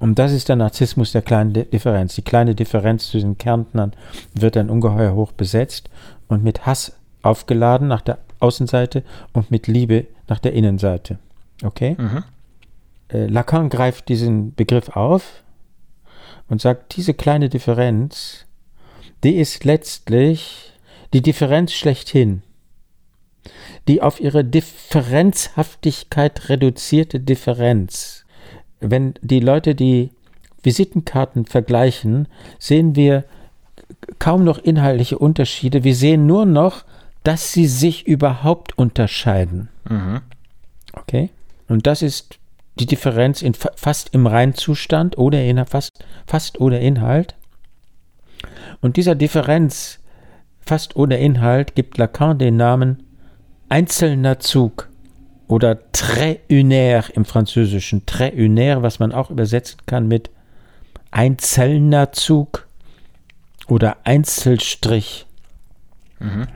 [0.03, 2.17] Und das ist der Narzissmus der kleinen Differenz.
[2.17, 3.93] Die kleine Differenz zu den Kärntnern
[4.35, 5.89] wird dann ungeheuer hoch besetzt
[6.29, 11.19] und mit Hass aufgeladen nach der Außenseite und mit Liebe nach der Innenseite.
[11.63, 11.97] Okay?
[11.99, 12.25] Mhm
[13.13, 15.43] äh, Lacan greift diesen Begriff auf
[16.49, 18.45] und sagt, diese kleine Differenz,
[19.25, 20.73] die ist letztlich
[21.13, 22.43] die Differenz schlechthin.
[23.89, 28.22] Die auf ihre Differenzhaftigkeit reduzierte Differenz.
[28.83, 30.11] Wenn die Leute die
[30.63, 33.25] Visitenkarten vergleichen, sehen wir
[34.19, 35.85] kaum noch inhaltliche Unterschiede.
[35.85, 36.85] Wir sehen nur noch,
[37.25, 39.69] dass sie sich überhaupt unterscheiden.
[39.89, 40.21] Mhm.
[40.93, 41.31] Okay?
[41.69, 42.39] Und das ist
[42.79, 47.35] die Differenz in fast im Reinzustand oder in, fast, fast ohne Inhalt.
[48.81, 50.01] Und dieser Differenz
[50.61, 53.05] fast ohne Inhalt gibt Lacan den Namen
[53.69, 54.89] einzelner Zug
[55.53, 58.07] oder trait unaire im Französischen.
[58.07, 60.31] Trait unaire, was man auch übersetzen kann mit
[61.11, 62.67] einzelner Zug
[63.69, 65.27] oder Einzelstrich.
[66.21, 66.47] Mhm.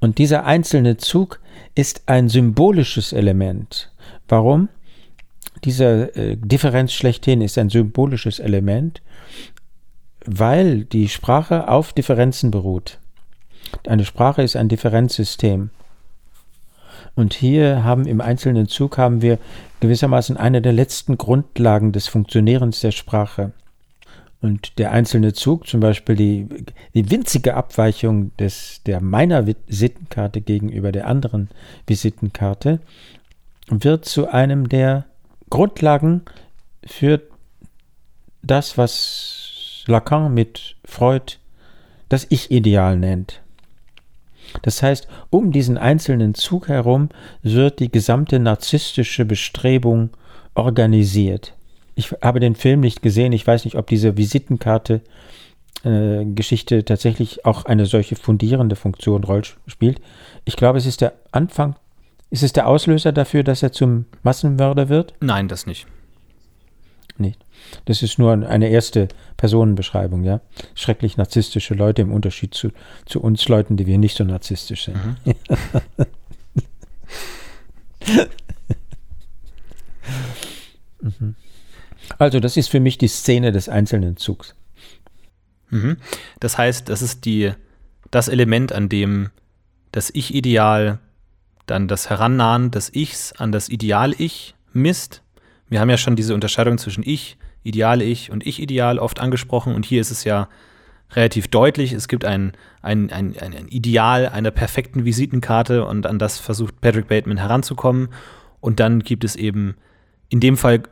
[0.00, 1.38] Und dieser einzelne Zug
[1.76, 3.92] ist ein symbolisches Element.
[4.26, 4.68] Warum?
[5.62, 9.00] Diese äh, Differenz schlechthin ist ein symbolisches Element,
[10.26, 12.98] weil die Sprache auf Differenzen beruht.
[13.86, 15.70] Eine Sprache ist ein Differenzsystem.
[17.20, 19.38] Und hier haben im einzelnen Zug haben wir
[19.80, 23.52] gewissermaßen eine der letzten Grundlagen des Funktionierens der Sprache.
[24.40, 26.48] Und der einzelne Zug, zum Beispiel die,
[26.94, 31.50] die winzige Abweichung des, der meiner Visitenkarte gegenüber der anderen
[31.86, 32.80] Visitenkarte,
[33.68, 35.04] wird zu einem der
[35.50, 36.22] Grundlagen
[36.86, 37.20] für
[38.40, 41.34] das, was Lacan mit Freud
[42.08, 43.42] das Ich-Ideal nennt.
[44.62, 47.08] Das heißt, um diesen einzelnen Zug herum
[47.42, 50.10] wird die gesamte narzisstische Bestrebung
[50.54, 51.54] organisiert.
[51.94, 55.02] Ich habe den Film nicht gesehen, ich weiß nicht, ob diese Visitenkarte
[55.84, 60.00] äh, Geschichte tatsächlich auch eine solche fundierende Funktion Roll spielt.
[60.44, 61.76] Ich glaube, es ist der Anfang
[62.30, 65.14] ist es der Auslöser dafür, dass er zum Massenmörder wird?
[65.20, 65.86] Nein, das nicht.
[67.18, 67.44] Nicht.
[67.84, 70.40] Das ist nur eine erste Personenbeschreibung, ja.
[70.74, 72.70] Schrecklich narzisstische Leute im Unterschied zu,
[73.06, 74.96] zu uns Leuten, die wir nicht so narzisstisch sind.
[74.96, 75.14] Mhm.
[81.20, 81.34] mhm.
[82.18, 84.54] Also, das ist für mich die Szene des einzelnen Zugs.
[85.70, 85.96] Mhm.
[86.40, 87.52] Das heißt, das ist die,
[88.10, 89.30] das Element, an dem
[89.92, 90.98] das Ich-Ideal
[91.70, 95.22] dann das Herannahen des Ichs an das Ideal-Ich misst.
[95.68, 100.00] Wir haben ja schon diese Unterscheidung zwischen Ich, Ideal-Ich und Ich-Ideal oft angesprochen und hier
[100.00, 100.48] ist es ja
[101.12, 101.92] relativ deutlich.
[101.92, 107.08] Es gibt ein, ein, ein, ein Ideal einer perfekten Visitenkarte und an das versucht Patrick
[107.08, 108.08] Bateman heranzukommen.
[108.60, 109.74] Und dann gibt es eben
[110.28, 110.82] in dem Fall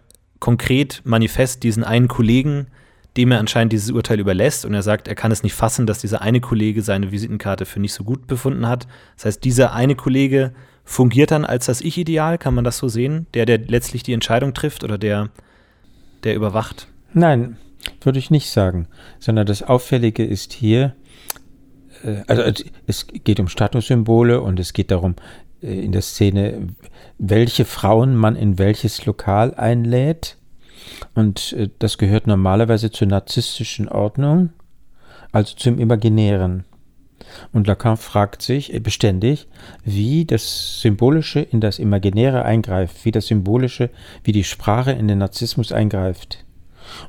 [0.41, 2.69] konkret manifest diesen einen Kollegen,
[3.17, 6.01] dem er anscheinend dieses Urteil überlässt und er sagt, er kann es nicht fassen, dass
[6.01, 8.87] dieser eine Kollege seine Visitenkarte für nicht so gut befunden hat.
[9.17, 10.53] Das heißt, dieser eine Kollege
[10.85, 13.27] fungiert dann als das Ich-Ideal, kann man das so sehen?
[13.35, 15.31] Der, der letztlich die Entscheidung trifft oder der,
[16.25, 16.89] der überwacht?
[17.13, 17.57] Nein,
[18.01, 20.95] würde ich nicht sagen, sondern das Auffällige ist hier,
[22.05, 22.43] äh, also
[22.87, 25.15] es geht um Statussymbole und es geht darum,
[25.63, 26.69] äh, in der Szene,
[27.19, 30.37] welche Frauen man in welches Lokal einlädt
[31.15, 34.51] und äh, das gehört normalerweise zur narzisstischen Ordnung,
[35.33, 36.65] also zum Imaginären.
[37.53, 39.47] Und Lacan fragt sich äh, beständig,
[39.85, 43.91] wie das Symbolische in das Imaginäre eingreift, wie das Symbolische,
[44.25, 46.45] wie die Sprache in den Narzissmus eingreift.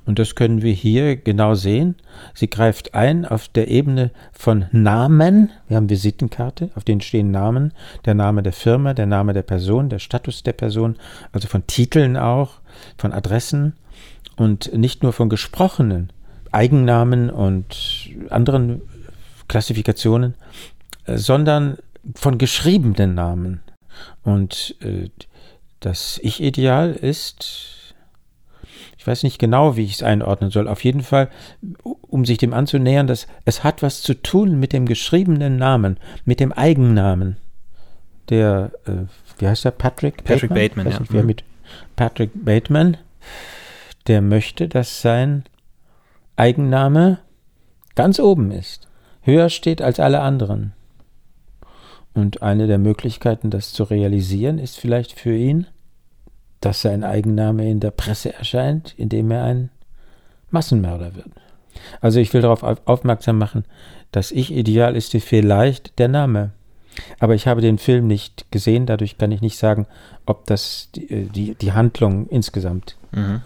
[0.06, 1.96] Und das können wir hier genau sehen.
[2.34, 5.52] Sie greift ein auf der Ebene von Namen.
[5.68, 7.74] Wir haben Visitenkarte, auf denen stehen Namen,
[8.06, 10.98] der Name der Firma, der Name der Person, der Status der Person,
[11.32, 12.60] also von Titeln auch,
[12.98, 13.74] von Adressen
[14.36, 16.12] und nicht nur von gesprochenen
[16.52, 18.82] Eigennamen und anderen
[19.50, 20.36] Klassifikationen,
[21.06, 21.78] äh, sondern
[22.16, 23.62] von geschriebenen Namen.
[24.24, 25.10] Und äh,
[25.82, 27.80] das Ich-Ideal ist
[29.00, 30.68] ich weiß nicht genau, wie ich es einordnen soll.
[30.68, 31.30] Auf jeden Fall,
[32.02, 36.42] um sich dem anzunähern, dass es hat was zu tun mit dem geschriebenen Namen, mit
[36.42, 37.38] dem Eigennamen.
[38.28, 39.06] Der, äh,
[39.38, 40.26] wie heißt er, Patrick?
[40.26, 41.00] Patrick Bateman, Bateman ja.
[41.00, 41.26] Nicht, mhm.
[41.26, 41.44] mit
[41.96, 42.98] Patrick Bateman,
[44.08, 45.46] der möchte, dass sein
[46.36, 47.20] Eigenname
[47.96, 48.89] ganz oben ist,
[49.22, 50.74] höher steht als alle anderen.
[52.14, 55.68] Und eine der Möglichkeiten, das zu realisieren, ist vielleicht für ihn,
[56.62, 59.70] dass sein Eigenname in der Presse erscheint, indem er ein
[60.52, 61.30] Massenmörder wird.
[62.02, 63.64] Also ich will darauf aufmerksam machen,
[64.12, 66.52] das Ich-Ideal ist vielleicht der Name.
[67.20, 69.86] Aber ich habe den Film nicht gesehen, dadurch kann ich nicht sagen,
[70.26, 73.42] ob das die, äh, die, die Handlung insgesamt, mhm.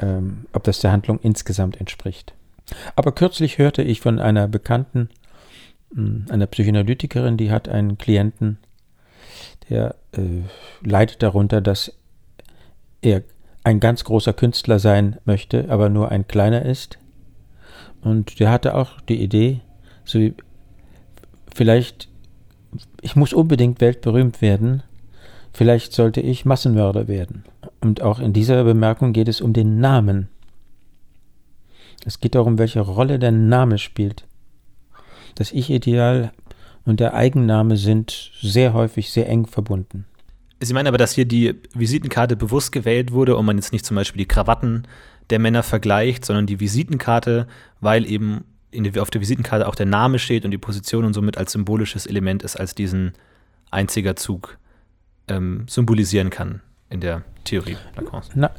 [0.00, 2.34] ähm, ob das der Handlung insgesamt entspricht.
[2.96, 5.08] Aber kürzlich hörte ich von einer Bekannten,
[5.94, 8.58] hm, einer Psychoanalytikerin, die hat einen Klienten,
[9.68, 10.42] der äh,
[10.82, 11.92] leidet darunter, dass
[13.02, 13.22] er
[13.64, 16.98] ein ganz großer Künstler sein möchte, aber nur ein kleiner ist.
[18.02, 19.60] Und der hatte auch die Idee,
[20.04, 20.34] so wie
[21.54, 22.08] vielleicht,
[23.00, 24.82] ich muss unbedingt weltberühmt werden,
[25.52, 27.44] vielleicht sollte ich Massenmörder werden.
[27.80, 30.28] Und auch in dieser Bemerkung geht es um den Namen.
[32.04, 34.26] Es geht darum, welche Rolle der Name spielt.
[35.34, 36.32] Das Ich-Ideal
[36.84, 40.06] und der Eigenname sind sehr häufig sehr eng verbunden.
[40.60, 43.96] Sie meinen aber, dass hier die Visitenkarte bewusst gewählt wurde und man jetzt nicht zum
[43.96, 44.86] Beispiel die Krawatten
[45.30, 47.46] der Männer vergleicht, sondern die Visitenkarte,
[47.80, 51.38] weil eben der, auf der Visitenkarte auch der Name steht und die Position und somit
[51.38, 53.12] als symbolisches Element ist, als diesen
[53.70, 54.58] einziger Zug
[55.28, 58.30] ähm, symbolisieren kann in der Theorie Lacans.
[58.34, 58.50] Na,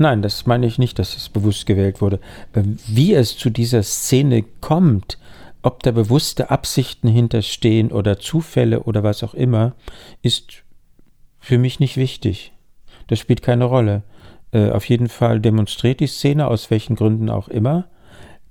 [0.00, 2.20] nein, das meine ich nicht, dass es bewusst gewählt wurde.
[2.54, 5.18] Ähm, wie es zu dieser Szene kommt,
[5.62, 9.74] ob da bewusste Absichten hinterstehen oder Zufälle oder was auch immer,
[10.22, 10.64] ist
[11.38, 12.52] für mich nicht wichtig.
[13.08, 14.02] Das spielt keine Rolle.
[14.52, 17.86] Äh, auf jeden Fall demonstriert die Szene, aus welchen Gründen auch immer,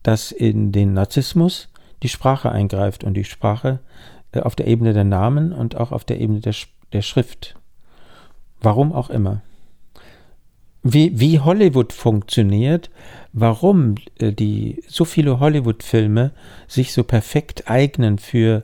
[0.03, 1.69] dass in den Narzissmus
[2.03, 3.79] die Sprache eingreift und die Sprache
[4.31, 6.55] äh, auf der Ebene der Namen und auch auf der Ebene der,
[6.93, 7.55] der Schrift.
[8.61, 9.41] Warum auch immer.
[10.81, 12.89] Wie, wie Hollywood funktioniert,
[13.33, 16.31] warum äh, die so viele Hollywood-Filme
[16.67, 18.63] sich so perfekt eignen für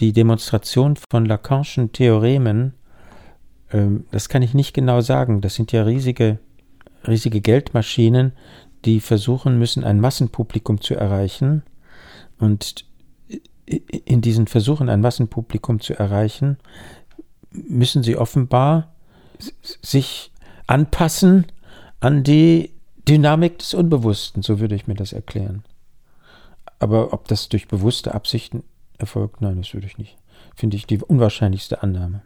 [0.00, 2.74] die Demonstration von Lacanischen Theoremen,
[3.72, 5.40] ähm, das kann ich nicht genau sagen.
[5.40, 6.38] Das sind ja riesige,
[7.06, 8.32] riesige Geldmaschinen,
[8.84, 11.62] die versuchen müssen, ein Massenpublikum zu erreichen.
[12.38, 12.84] Und
[13.66, 16.58] in diesen Versuchen, ein Massenpublikum zu erreichen,
[17.50, 18.92] müssen sie offenbar
[19.60, 20.31] sich
[20.66, 21.46] anpassen
[22.00, 22.70] an die
[23.08, 25.64] Dynamik des Unbewussten, so würde ich mir das erklären.
[26.78, 28.64] Aber ob das durch bewusste Absichten
[28.98, 30.16] erfolgt, nein, das würde ich nicht.
[30.56, 32.22] Finde ich die unwahrscheinlichste Annahme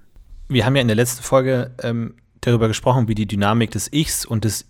[0.49, 4.25] wir haben ja in der letzten Folge ähm, darüber gesprochen, wie die Dynamik des Ichs
[4.25, 4.67] und des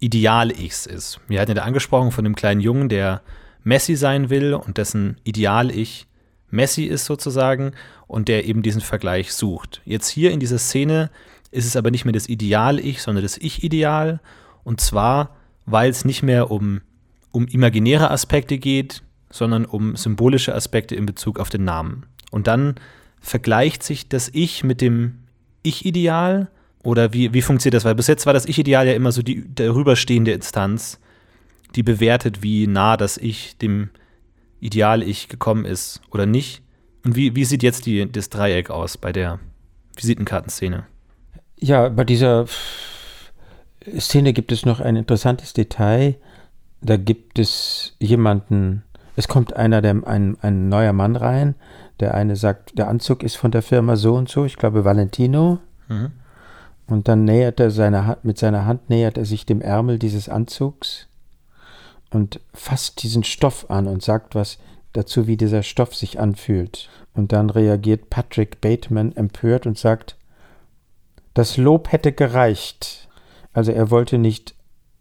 [0.00, 1.20] Ideal-Ichs ist.
[1.28, 3.22] Wir hatten ja da angesprochen von dem kleinen Jungen, der
[3.62, 6.06] Messi sein will und dessen Ideal-Ich
[6.52, 7.72] Messi ist sozusagen
[8.08, 9.82] und der eben diesen Vergleich sucht.
[9.84, 11.10] Jetzt hier in dieser Szene
[11.50, 14.20] ist es aber nicht mehr das Ideal-Ich, sondern das Ich-Ideal.
[14.62, 15.36] Und zwar,
[15.66, 16.80] weil es nicht mehr um,
[17.32, 22.06] um imaginäre Aspekte geht, sondern um symbolische Aspekte in Bezug auf den Namen.
[22.30, 22.76] Und dann
[23.20, 25.18] vergleicht sich das Ich mit dem
[25.62, 26.50] Ich-Ideal?
[26.82, 27.84] Oder wie, wie funktioniert das?
[27.84, 30.98] Weil bis jetzt war das Ich-Ideal ja immer so die darüberstehende Instanz,
[31.74, 33.90] die bewertet, wie nah das Ich dem
[34.60, 36.62] Ideal-Ich gekommen ist oder nicht.
[37.04, 39.40] Und wie, wie sieht jetzt die, das Dreieck aus bei der
[39.96, 40.86] Visitenkartenszene?
[41.60, 42.46] Ja, bei dieser
[43.98, 46.16] Szene gibt es noch ein interessantes Detail.
[46.80, 48.82] Da gibt es jemanden,
[49.16, 51.54] es kommt einer, der, ein, ein neuer Mann rein,
[52.00, 55.58] der eine sagt, der Anzug ist von der Firma so und so, ich glaube Valentino.
[55.88, 56.12] Mhm.
[56.86, 60.28] Und dann nähert er seine Hand, mit seiner Hand nähert er sich dem Ärmel dieses
[60.28, 61.06] Anzugs
[62.10, 64.58] und fasst diesen Stoff an und sagt was
[64.92, 66.88] dazu, wie dieser Stoff sich anfühlt.
[67.14, 70.16] Und dann reagiert Patrick Bateman empört und sagt,
[71.34, 73.08] das Lob hätte gereicht.
[73.52, 74.54] Also er wollte nicht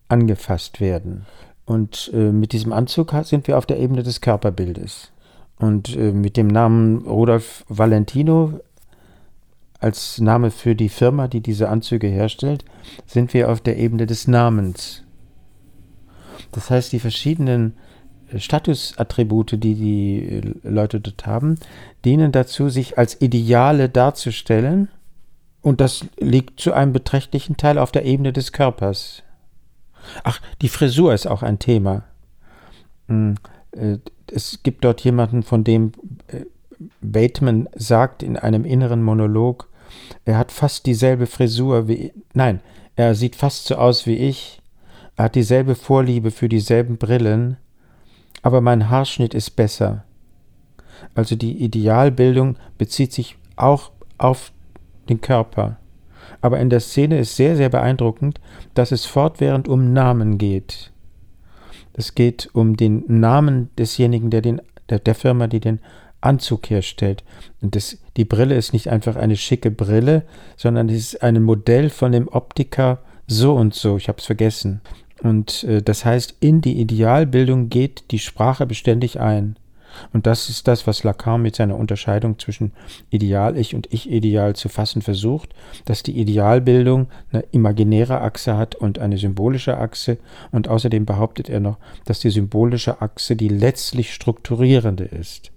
[0.08, 1.26] angefasst werden.
[1.66, 5.12] Und äh, mit diesem Anzug sind wir auf der Ebene des Körperbildes.
[5.58, 8.60] Und äh, mit dem Namen Rudolf Valentino
[9.80, 12.66] als Name für die Firma, die diese Anzüge herstellt,
[13.06, 15.04] sind wir auf der Ebene des Namens.
[16.52, 17.78] Das heißt, die verschiedenen
[18.32, 21.60] äh, Statusattribute, die die äh, Leute dort haben,
[22.04, 24.90] dienen dazu, sich als Ideale darzustellen.
[25.62, 29.24] Und das liegt zu einem beträchtlichen Teil auf der Ebene des Körpers.
[30.24, 32.04] Ach, die Frisur ist auch ein Thema.
[33.08, 33.36] Hm,
[33.72, 33.98] äh,
[34.32, 35.92] es gibt dort jemanden, von dem
[37.02, 39.68] Bateman sagt in einem inneren Monolog,
[40.26, 42.14] er hat fast dieselbe Frisur wie.
[42.34, 42.62] Nein,
[42.96, 44.62] er sieht fast so aus wie ich.
[45.16, 47.58] Er hat dieselbe Vorliebe für dieselben Brillen.
[48.42, 50.06] Aber mein Haarschnitt ist besser.
[51.16, 54.52] Also die Idealbildung bezieht sich auch auf
[55.10, 55.78] den Körper.
[56.42, 58.40] Aber in der Szene ist sehr, sehr beeindruckend,
[58.74, 60.92] dass es fortwährend um Namen geht.
[61.94, 65.80] Es geht um den Namen desjenigen, der, den, der, der Firma, die den
[66.22, 67.24] Anzug herstellt.
[67.62, 70.24] Und das, die Brille ist nicht einfach eine schicke Brille,
[70.56, 73.98] sondern es ist ein Modell von dem Optiker so und so.
[73.98, 74.82] Ich habe es vergessen.
[75.22, 79.58] Und äh, das heißt, in die Idealbildung geht die Sprache beständig ein.
[80.14, 82.72] Und das ist das, was Lacan mit seiner Unterscheidung zwischen
[83.10, 85.54] Ideal-Ich und Ich-Ideal zu fassen versucht,
[85.86, 90.18] dass die Idealbildung eine imaginäre Achse hat und eine symbolische Achse.
[90.52, 95.52] Und außerdem behauptet er noch, dass die symbolische Achse die letztlich strukturierende ist.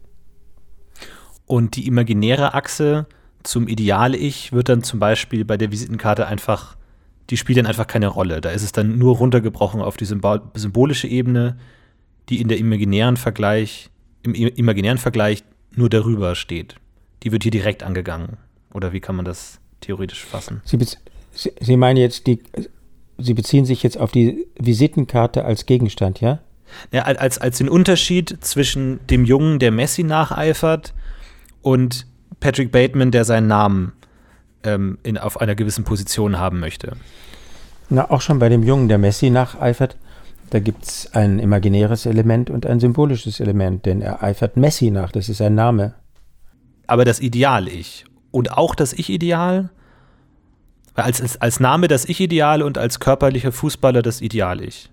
[1.46, 3.06] Und die imaginäre Achse
[3.42, 6.76] zum Ideal-Ich wird dann zum Beispiel bei der Visitenkarte einfach,
[7.30, 8.40] die spielt dann einfach keine Rolle.
[8.40, 11.56] Da ist es dann nur runtergebrochen auf die Symbol symbolische Ebene,
[12.28, 13.90] die in der imaginären Vergleich,
[14.22, 16.76] im imaginären Vergleich nur darüber steht.
[17.22, 18.36] Die wird hier direkt angegangen.
[18.72, 20.60] Oder wie kann man das theoretisch fassen?
[20.64, 20.78] Sie,
[21.32, 22.42] Sie, Sie meinen jetzt, die,
[23.18, 26.40] Sie beziehen sich jetzt auf die Visitenkarte als Gegenstand, ja?
[26.90, 30.94] Ja, als, als den Unterschied zwischen dem Jungen, der Messi nacheifert,
[31.60, 32.06] und
[32.40, 33.92] Patrick Bateman, der seinen Namen
[34.64, 36.96] ähm, in, auf einer gewissen Position haben möchte.
[37.88, 39.96] Na, auch schon bei dem Jungen, der Messi nacheifert,
[40.52, 45.10] da gibt es ein imaginäres Element und ein symbolisches Element, denn er eifert Messi nach,
[45.10, 45.94] das ist sein Name.
[46.86, 49.70] Aber das Ideal-Ich und auch das Ich-Ideal,
[50.92, 54.90] als, als Name das Ich-Ideal und als körperlicher Fußballer das Ideal-Ich.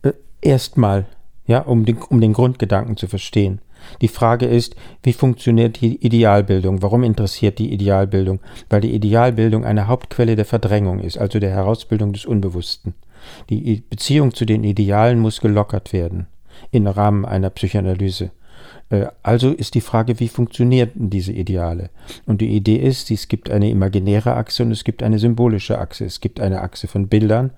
[0.00, 1.04] Äh, Erstmal,
[1.44, 3.60] ja, um den, um den Grundgedanken zu verstehen.
[4.00, 6.80] Die Frage ist, wie funktioniert die Idealbildung?
[6.80, 8.40] Warum interessiert die Idealbildung?
[8.70, 12.94] Weil die Idealbildung eine Hauptquelle der Verdrängung ist, also der Herausbildung des Unbewussten.
[13.50, 16.26] Die Beziehung zu den Idealen muss gelockert werden
[16.70, 18.30] im Rahmen einer Psychoanalyse.
[18.90, 21.90] Äh, also ist die Frage, wie funktionieren diese Ideale?
[22.26, 26.04] Und die Idee ist, es gibt eine imaginäre Achse und es gibt eine symbolische Achse.
[26.04, 27.50] Es gibt eine Achse von Bildern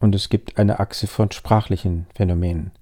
[0.00, 2.72] und es gibt eine Achse von sprachlichen Phänomenen.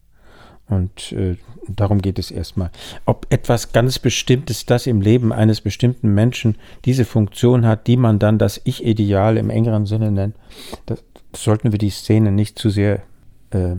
[0.69, 1.37] Und äh,
[1.67, 2.71] darum geht es erstmal.
[3.07, 8.19] Ob etwas ganz Bestimmtes, das im Leben eines bestimmten Menschen diese Funktion hat, die man
[8.19, 10.37] dann das Ich-Ideal im engeren Sinne nennt,
[10.85, 11.03] das,
[11.35, 13.03] sollten wir die Szene nicht zu sehr
[13.51, 13.77] äh,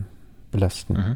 [0.52, 0.94] belasten.
[0.94, 1.16] Mhm.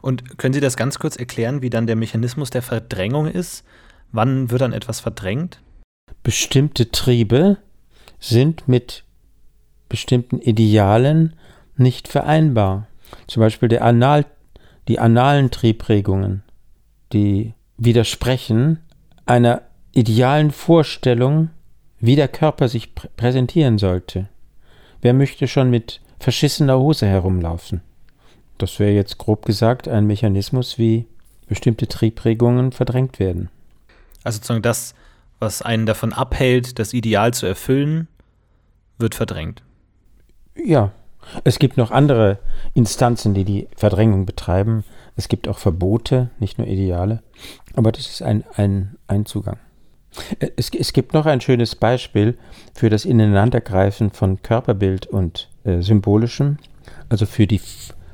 [0.00, 3.64] Und können Sie das ganz kurz erklären, wie dann der Mechanismus der Verdrängung ist?
[4.12, 5.60] Wann wird dann etwas verdrängt?
[6.22, 7.58] Bestimmte Triebe
[8.18, 9.04] sind mit
[9.88, 11.34] bestimmten Idealen
[11.76, 12.86] nicht vereinbar.
[13.26, 14.26] Zum Beispiel der Anal,
[14.88, 16.42] die analen Triebregungen,
[17.12, 18.80] die widersprechen
[19.26, 19.62] einer
[19.92, 21.50] idealen Vorstellung,
[22.00, 24.28] wie der Körper sich pr präsentieren sollte.
[25.00, 27.82] Wer möchte schon mit verschissener Hose herumlaufen?
[28.58, 31.06] Das wäre jetzt grob gesagt ein Mechanismus, wie
[31.46, 33.48] bestimmte Triebregungen verdrängt werden.
[34.24, 34.94] Also sozusagen das,
[35.38, 38.08] was einen davon abhält, das Ideal zu erfüllen,
[38.98, 39.62] wird verdrängt.
[40.56, 40.90] Ja,
[41.44, 42.38] es gibt noch andere
[42.74, 44.84] Instanzen, die die Verdrängung betreiben.
[45.14, 47.22] Es gibt auch Verbote, nicht nur Ideale.
[47.74, 49.58] Aber das ist ein, ein, ein Zugang.
[50.56, 52.36] Es, es gibt noch ein schönes Beispiel
[52.74, 56.58] für das Ineinandergreifen von Körperbild und äh, Symbolischem,
[57.08, 57.60] also für die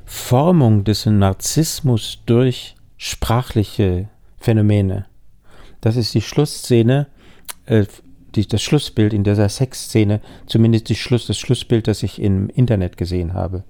[0.04, 5.06] Formung des Narzissmus durch sprachliche Phänomene.
[5.80, 7.08] Das ist die Schlussszene
[7.66, 7.84] äh,
[8.34, 12.96] die, das Schlussbild in dieser Sexszene, zumindest die Schluss, das Schlussbild, das ich im Internet
[12.96, 13.64] gesehen habe.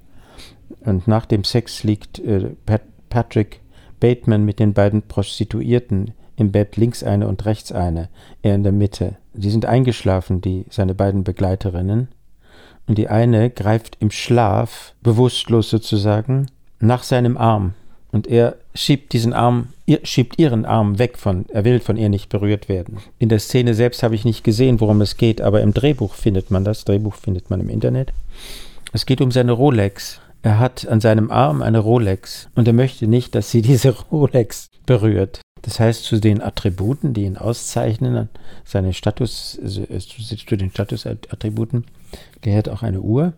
[0.81, 3.61] Und nach dem Sex liegt äh, Pat, Patrick
[4.01, 8.09] Bateman mit den beiden Prostituierten im Bett, links eine und rechts eine,
[8.43, 9.17] er in der Mitte.
[9.35, 12.09] Sie sind eingeschlafen, die, seine beiden Begleiterinnen.
[12.87, 16.47] Und die eine greift im Schlaf, bewusstlos sozusagen,
[16.81, 17.75] nach seinem Arm
[18.15, 19.71] und er schiebt diesen Arm,
[20.05, 22.99] schiebt ihren Arm weg von, er will von ihr nicht berührt werden.
[23.19, 26.49] In der Szene selbst habe ich nicht gesehen, worum es geht, aber im Drehbuch findet
[26.49, 26.85] man das.
[26.85, 28.13] Drehbuch findet man im Internet.
[28.93, 30.21] Es geht um seine Rolex.
[30.43, 34.71] Er hat an seinem Arm eine Rolex und er möchte nicht, dass sie diese Rolex
[34.87, 35.41] berührt.
[35.65, 38.29] Das heißt, zu den Attributen, die ihn auszeichnen,
[38.67, 41.87] seine Status, also, äh, zu den Statusattributen
[42.43, 43.33] gehört auch eine Uhr.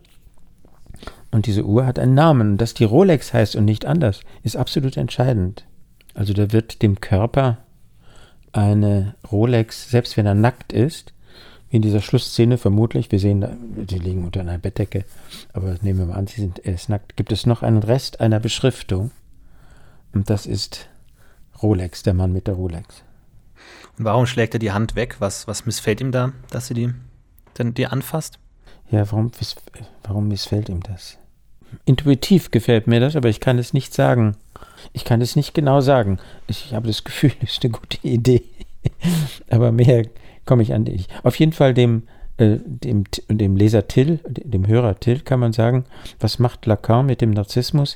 [1.31, 2.57] Und diese Uhr hat einen Namen.
[2.57, 5.65] Dass die Rolex heißt und nicht anders, ist absolut entscheidend.
[6.15, 7.59] Also da wird dem Körper
[8.51, 11.13] eine Rolex, selbst wenn er nackt ist,
[11.69, 13.45] wie in dieser Schlussszene vermutlich, wir sehen,
[13.89, 15.05] die liegen unter einer Bettdecke,
[15.53, 18.19] aber nehmen wir mal an, sie sind, er ist nackt, gibt es noch einen Rest
[18.19, 19.11] einer Beschriftung.
[20.13, 20.87] Und das ist
[21.61, 23.03] Rolex, der Mann mit der Rolex.
[23.97, 25.15] Und warum schlägt er die Hand weg?
[25.19, 26.93] Was, was missfällt ihm da, dass sie die,
[27.57, 28.39] denn, die anfasst?
[28.91, 29.31] Ja, warum,
[30.03, 31.17] warum missfällt ihm das?
[31.85, 34.37] Intuitiv gefällt mir das, aber ich kann es nicht sagen.
[34.93, 36.19] Ich kann es nicht genau sagen.
[36.47, 38.43] Ich habe das Gefühl, es ist eine gute Idee.
[39.49, 40.05] aber mehr
[40.45, 41.07] komme ich an dich.
[41.23, 42.03] Auf jeden Fall dem,
[42.37, 45.85] äh, dem, dem Leser Till, dem Hörer Till kann man sagen,
[46.19, 47.95] was macht Lacan mit dem Narzissmus?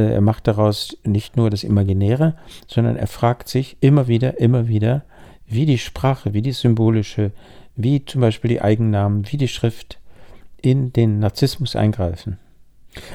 [0.00, 2.34] Äh, er macht daraus nicht nur das Imaginäre,
[2.66, 5.02] sondern er fragt sich immer wieder, immer wieder,
[5.46, 7.32] wie die Sprache, wie die symbolische,
[7.76, 9.98] wie zum Beispiel die Eigennamen, wie die Schrift
[10.62, 12.38] in den Narzissmus eingreifen.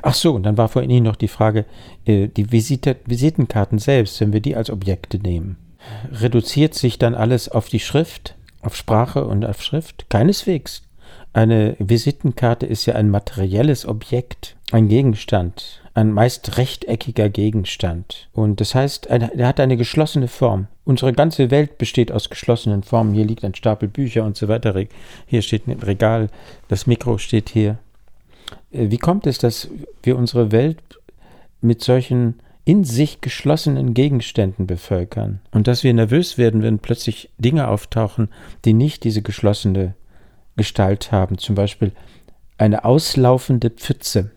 [0.02, 1.66] Ach so, und dann war vor Ihnen noch die Frage,
[2.06, 5.58] äh, die Visite, Visitenkarten selbst, wenn wir die als Objekte nehmen,
[6.12, 10.10] reduziert sich dann alles auf die Schrift, auf Sprache und auf Schrift?
[10.10, 10.84] Keineswegs.
[11.34, 18.30] Eine Visitenkarte ist ja ein materielles Objekt, ein Gegenstand, ein meist rechteckiger Gegenstand.
[18.34, 20.68] Und das heißt, er hat eine geschlossene Form.
[20.84, 23.14] Unsere ganze Welt besteht aus geschlossenen Formen.
[23.14, 24.76] Hier liegt ein Stapel Bücher und so weiter.
[25.26, 26.30] Hier steht ein Regal,
[26.68, 27.80] das Mikro steht hier.
[28.72, 29.70] Äh, wie kommt es, dass
[30.04, 30.78] wir unsere Welt
[31.62, 32.36] mit solchen
[32.66, 38.30] in sich geschlossenen Gegenständen bevölkern und dass wir nervös werden, wenn plötzlich Dinge auftauchen,
[38.66, 39.94] die nicht diese geschlossene
[40.58, 41.38] Gestalt haben.
[41.38, 41.92] Zum Beispiel
[42.58, 44.32] eine auslaufende Pfütze,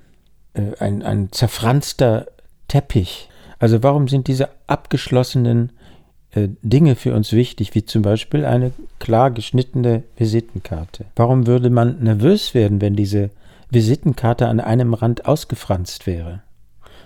[0.79, 2.27] ein, ein zerfranster
[2.69, 3.29] Teppich.
[3.59, 5.73] Also warum sind diese abgeschlossenen
[6.33, 11.07] äh, Dinge für uns wichtig, wie zum Beispiel eine klar geschnittene Visitenkarte?
[11.17, 13.31] Warum würde man nervös werden, wenn diese
[13.71, 16.43] Visitenkarte an einem Rand ausgefranst wäre?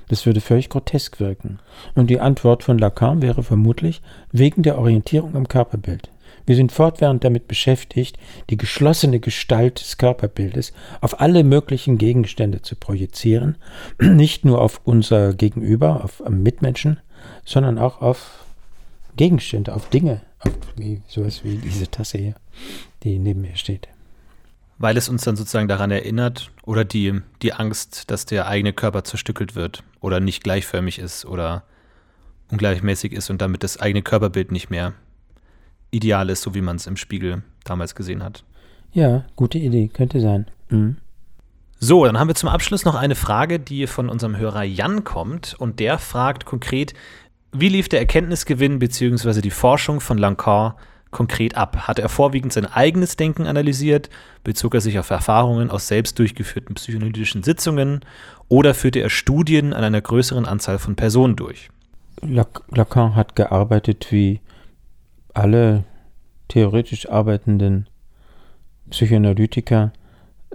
[0.09, 1.59] Das würde völlig grotesk wirken.
[1.95, 6.11] Und die Antwort von Lacan wäre vermutlich wegen der Orientierung am Körperbild.
[6.47, 8.19] Wir sind fortwährend damit beschäftigt,
[8.51, 13.57] die geschlossene Gestalt des Körperbildes auf alle möglichen Gegenstände zu projizieren,
[14.01, 17.01] nicht nur auf unser Gegenüber, auf Mitmenschen,
[17.45, 18.45] sondern auch auf
[19.17, 22.35] Gegenstände, auf Dinge, auf wie, sowas wie diese Tasse hier,
[23.03, 23.89] die neben mir steht.
[24.79, 29.05] Weil es uns dann sozusagen daran erinnert oder die, die Angst, dass der eigene Körper
[29.05, 31.63] zerstückelt wird oder nicht gleichförmig ist oder
[32.51, 34.95] ungleichmäßig ist und damit das eigene Körperbild nicht mehr
[35.93, 38.45] ideal ist, so wie man es im Spiegel damals gesehen hat.
[38.93, 40.47] Ja, gute Idee, könnte sein.
[40.69, 40.97] Mhm.
[41.79, 45.55] So, dann haben wir zum Abschluss noch eine Frage, die von unserem Hörer Jan kommt
[45.59, 46.95] und der fragt konkret,
[47.53, 49.41] wie lief der Erkenntnisgewinn bzw.
[49.41, 50.75] die Forschung von Lacan
[51.11, 51.89] konkret ab?
[51.89, 54.11] Hat er vorwiegend sein eigenes Denken analysiert?
[54.45, 58.01] Bezog er sich auf Erfahrungen aus selbst durchgeführten psychoanalytischen Sitzungen?
[58.49, 61.69] Oder führte er Studien an einer größeren Anzahl von Personen durch?
[62.23, 64.41] Lacan hat gearbeitet wie
[65.35, 65.85] alle
[66.49, 67.89] theoretisch arbeitenden
[68.91, 69.93] Psychoanalytiker.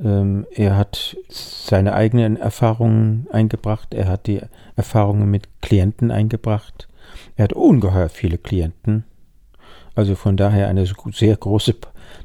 [0.03, 4.41] Ähm, er hat seine eigenen Erfahrungen eingebracht, er hat die
[4.75, 6.87] Erfahrungen mit Klienten eingebracht.
[7.35, 9.05] Er hat ungeheuer viele Klienten,
[9.95, 11.75] also von daher eine sehr große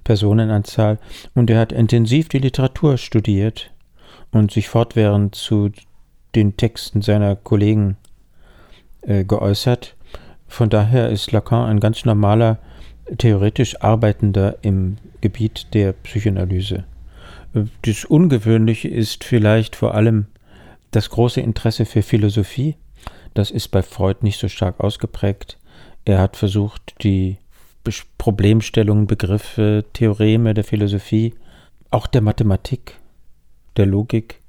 [0.04, 0.98] Personenanzahl.
[1.34, 3.70] Und er hat intensiv die Literatur studiert
[4.32, 5.70] und sich fortwährend zu
[6.34, 7.96] den Texten seiner Kollegen
[9.02, 9.96] äh, geäußert.
[10.52, 12.58] Von daher ist Lacan ein ganz normaler,
[13.16, 16.84] theoretisch Arbeitender im Gebiet der Psychoanalyse.
[17.80, 20.26] Das Ungewöhnliche ist vielleicht vor allem
[20.90, 22.76] das große Interesse für Philosophie.
[23.32, 25.56] Das ist bei Freud nicht so stark ausgeprägt.
[26.04, 27.38] Er hat versucht, die
[28.18, 31.32] Problemstellungen, Begriffe, Theoreme der Philosophie,
[31.90, 32.98] auch der Mathematik,
[33.78, 34.42] der Logik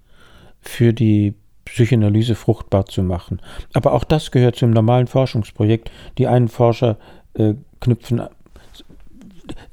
[0.60, 1.34] für die
[1.74, 3.42] Psychoanalyse fruchtbar zu machen.
[3.74, 5.90] Aber auch das gehört zum normalen Forschungsprojekt.
[6.20, 6.98] Die einen Forscher
[7.34, 8.22] äh, knüpfen,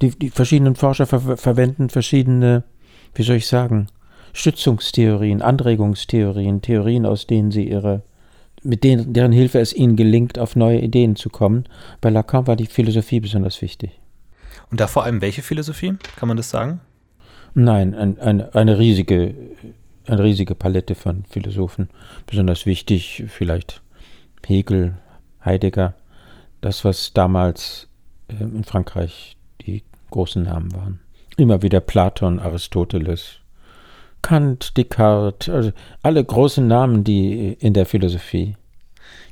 [0.00, 2.64] die, die verschiedenen Forscher ver verwenden verschiedene,
[3.14, 3.88] wie soll ich sagen,
[4.32, 8.02] Stützungstheorien, Anregungstheorien, Theorien, aus denen sie ihre,
[8.62, 11.64] mit denen, deren Hilfe es ihnen gelingt, auf neue Ideen zu kommen.
[12.00, 14.00] Bei Lacan war die Philosophie besonders wichtig.
[14.70, 15.94] Und da vor allem welche Philosophie?
[16.16, 16.80] Kann man das sagen?
[17.52, 19.34] Nein, ein, ein, eine riesige
[20.10, 21.88] eine riesige Palette von Philosophen.
[22.26, 23.82] Besonders wichtig vielleicht
[24.46, 24.96] Hegel,
[25.44, 25.94] Heidegger,
[26.60, 27.88] das, was damals
[28.28, 31.00] äh, in Frankreich die großen Namen waren.
[31.36, 33.36] Immer wieder Platon, Aristoteles,
[34.22, 38.56] Kant, Descartes, also alle großen Namen, die in der Philosophie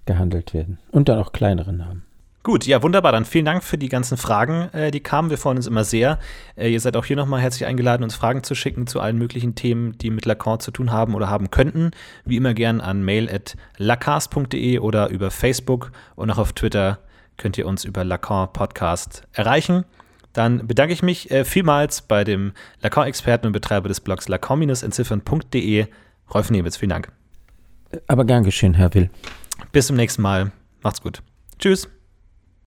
[0.07, 0.79] gehandelt werden.
[0.91, 2.05] Und dann auch kleinere Namen.
[2.45, 3.13] Gut, ja, wunderbar.
[3.13, 5.29] Dann vielen Dank für die ganzen Fragen, äh, die kamen.
[5.29, 6.19] Wir freuen uns immer sehr.
[6.57, 9.55] Äh, ihr seid auch hier nochmal herzlich eingeladen, uns Fragen zu schicken zu allen möglichen
[9.55, 11.91] Themen, die mit Lacan zu tun haben oder haben könnten.
[12.25, 17.01] Wie immer gern an mail.lacars.de oder über Facebook und auch auf Twitter
[17.37, 19.85] könnt ihr uns über Lacan Podcast erreichen.
[20.33, 25.87] Dann bedanke ich mich äh, vielmals bei dem Lacan-Experten und Betreiber des Blogs lacan-entziffern.de,
[26.33, 26.77] Rolf Nemitz.
[26.77, 27.11] Vielen Dank.
[28.07, 29.11] Aber gern geschehen, Herr Will.
[29.73, 30.53] Bis zum nächsten Mal.
[30.83, 31.23] Macht's gut.
[31.59, 31.89] Tschüss.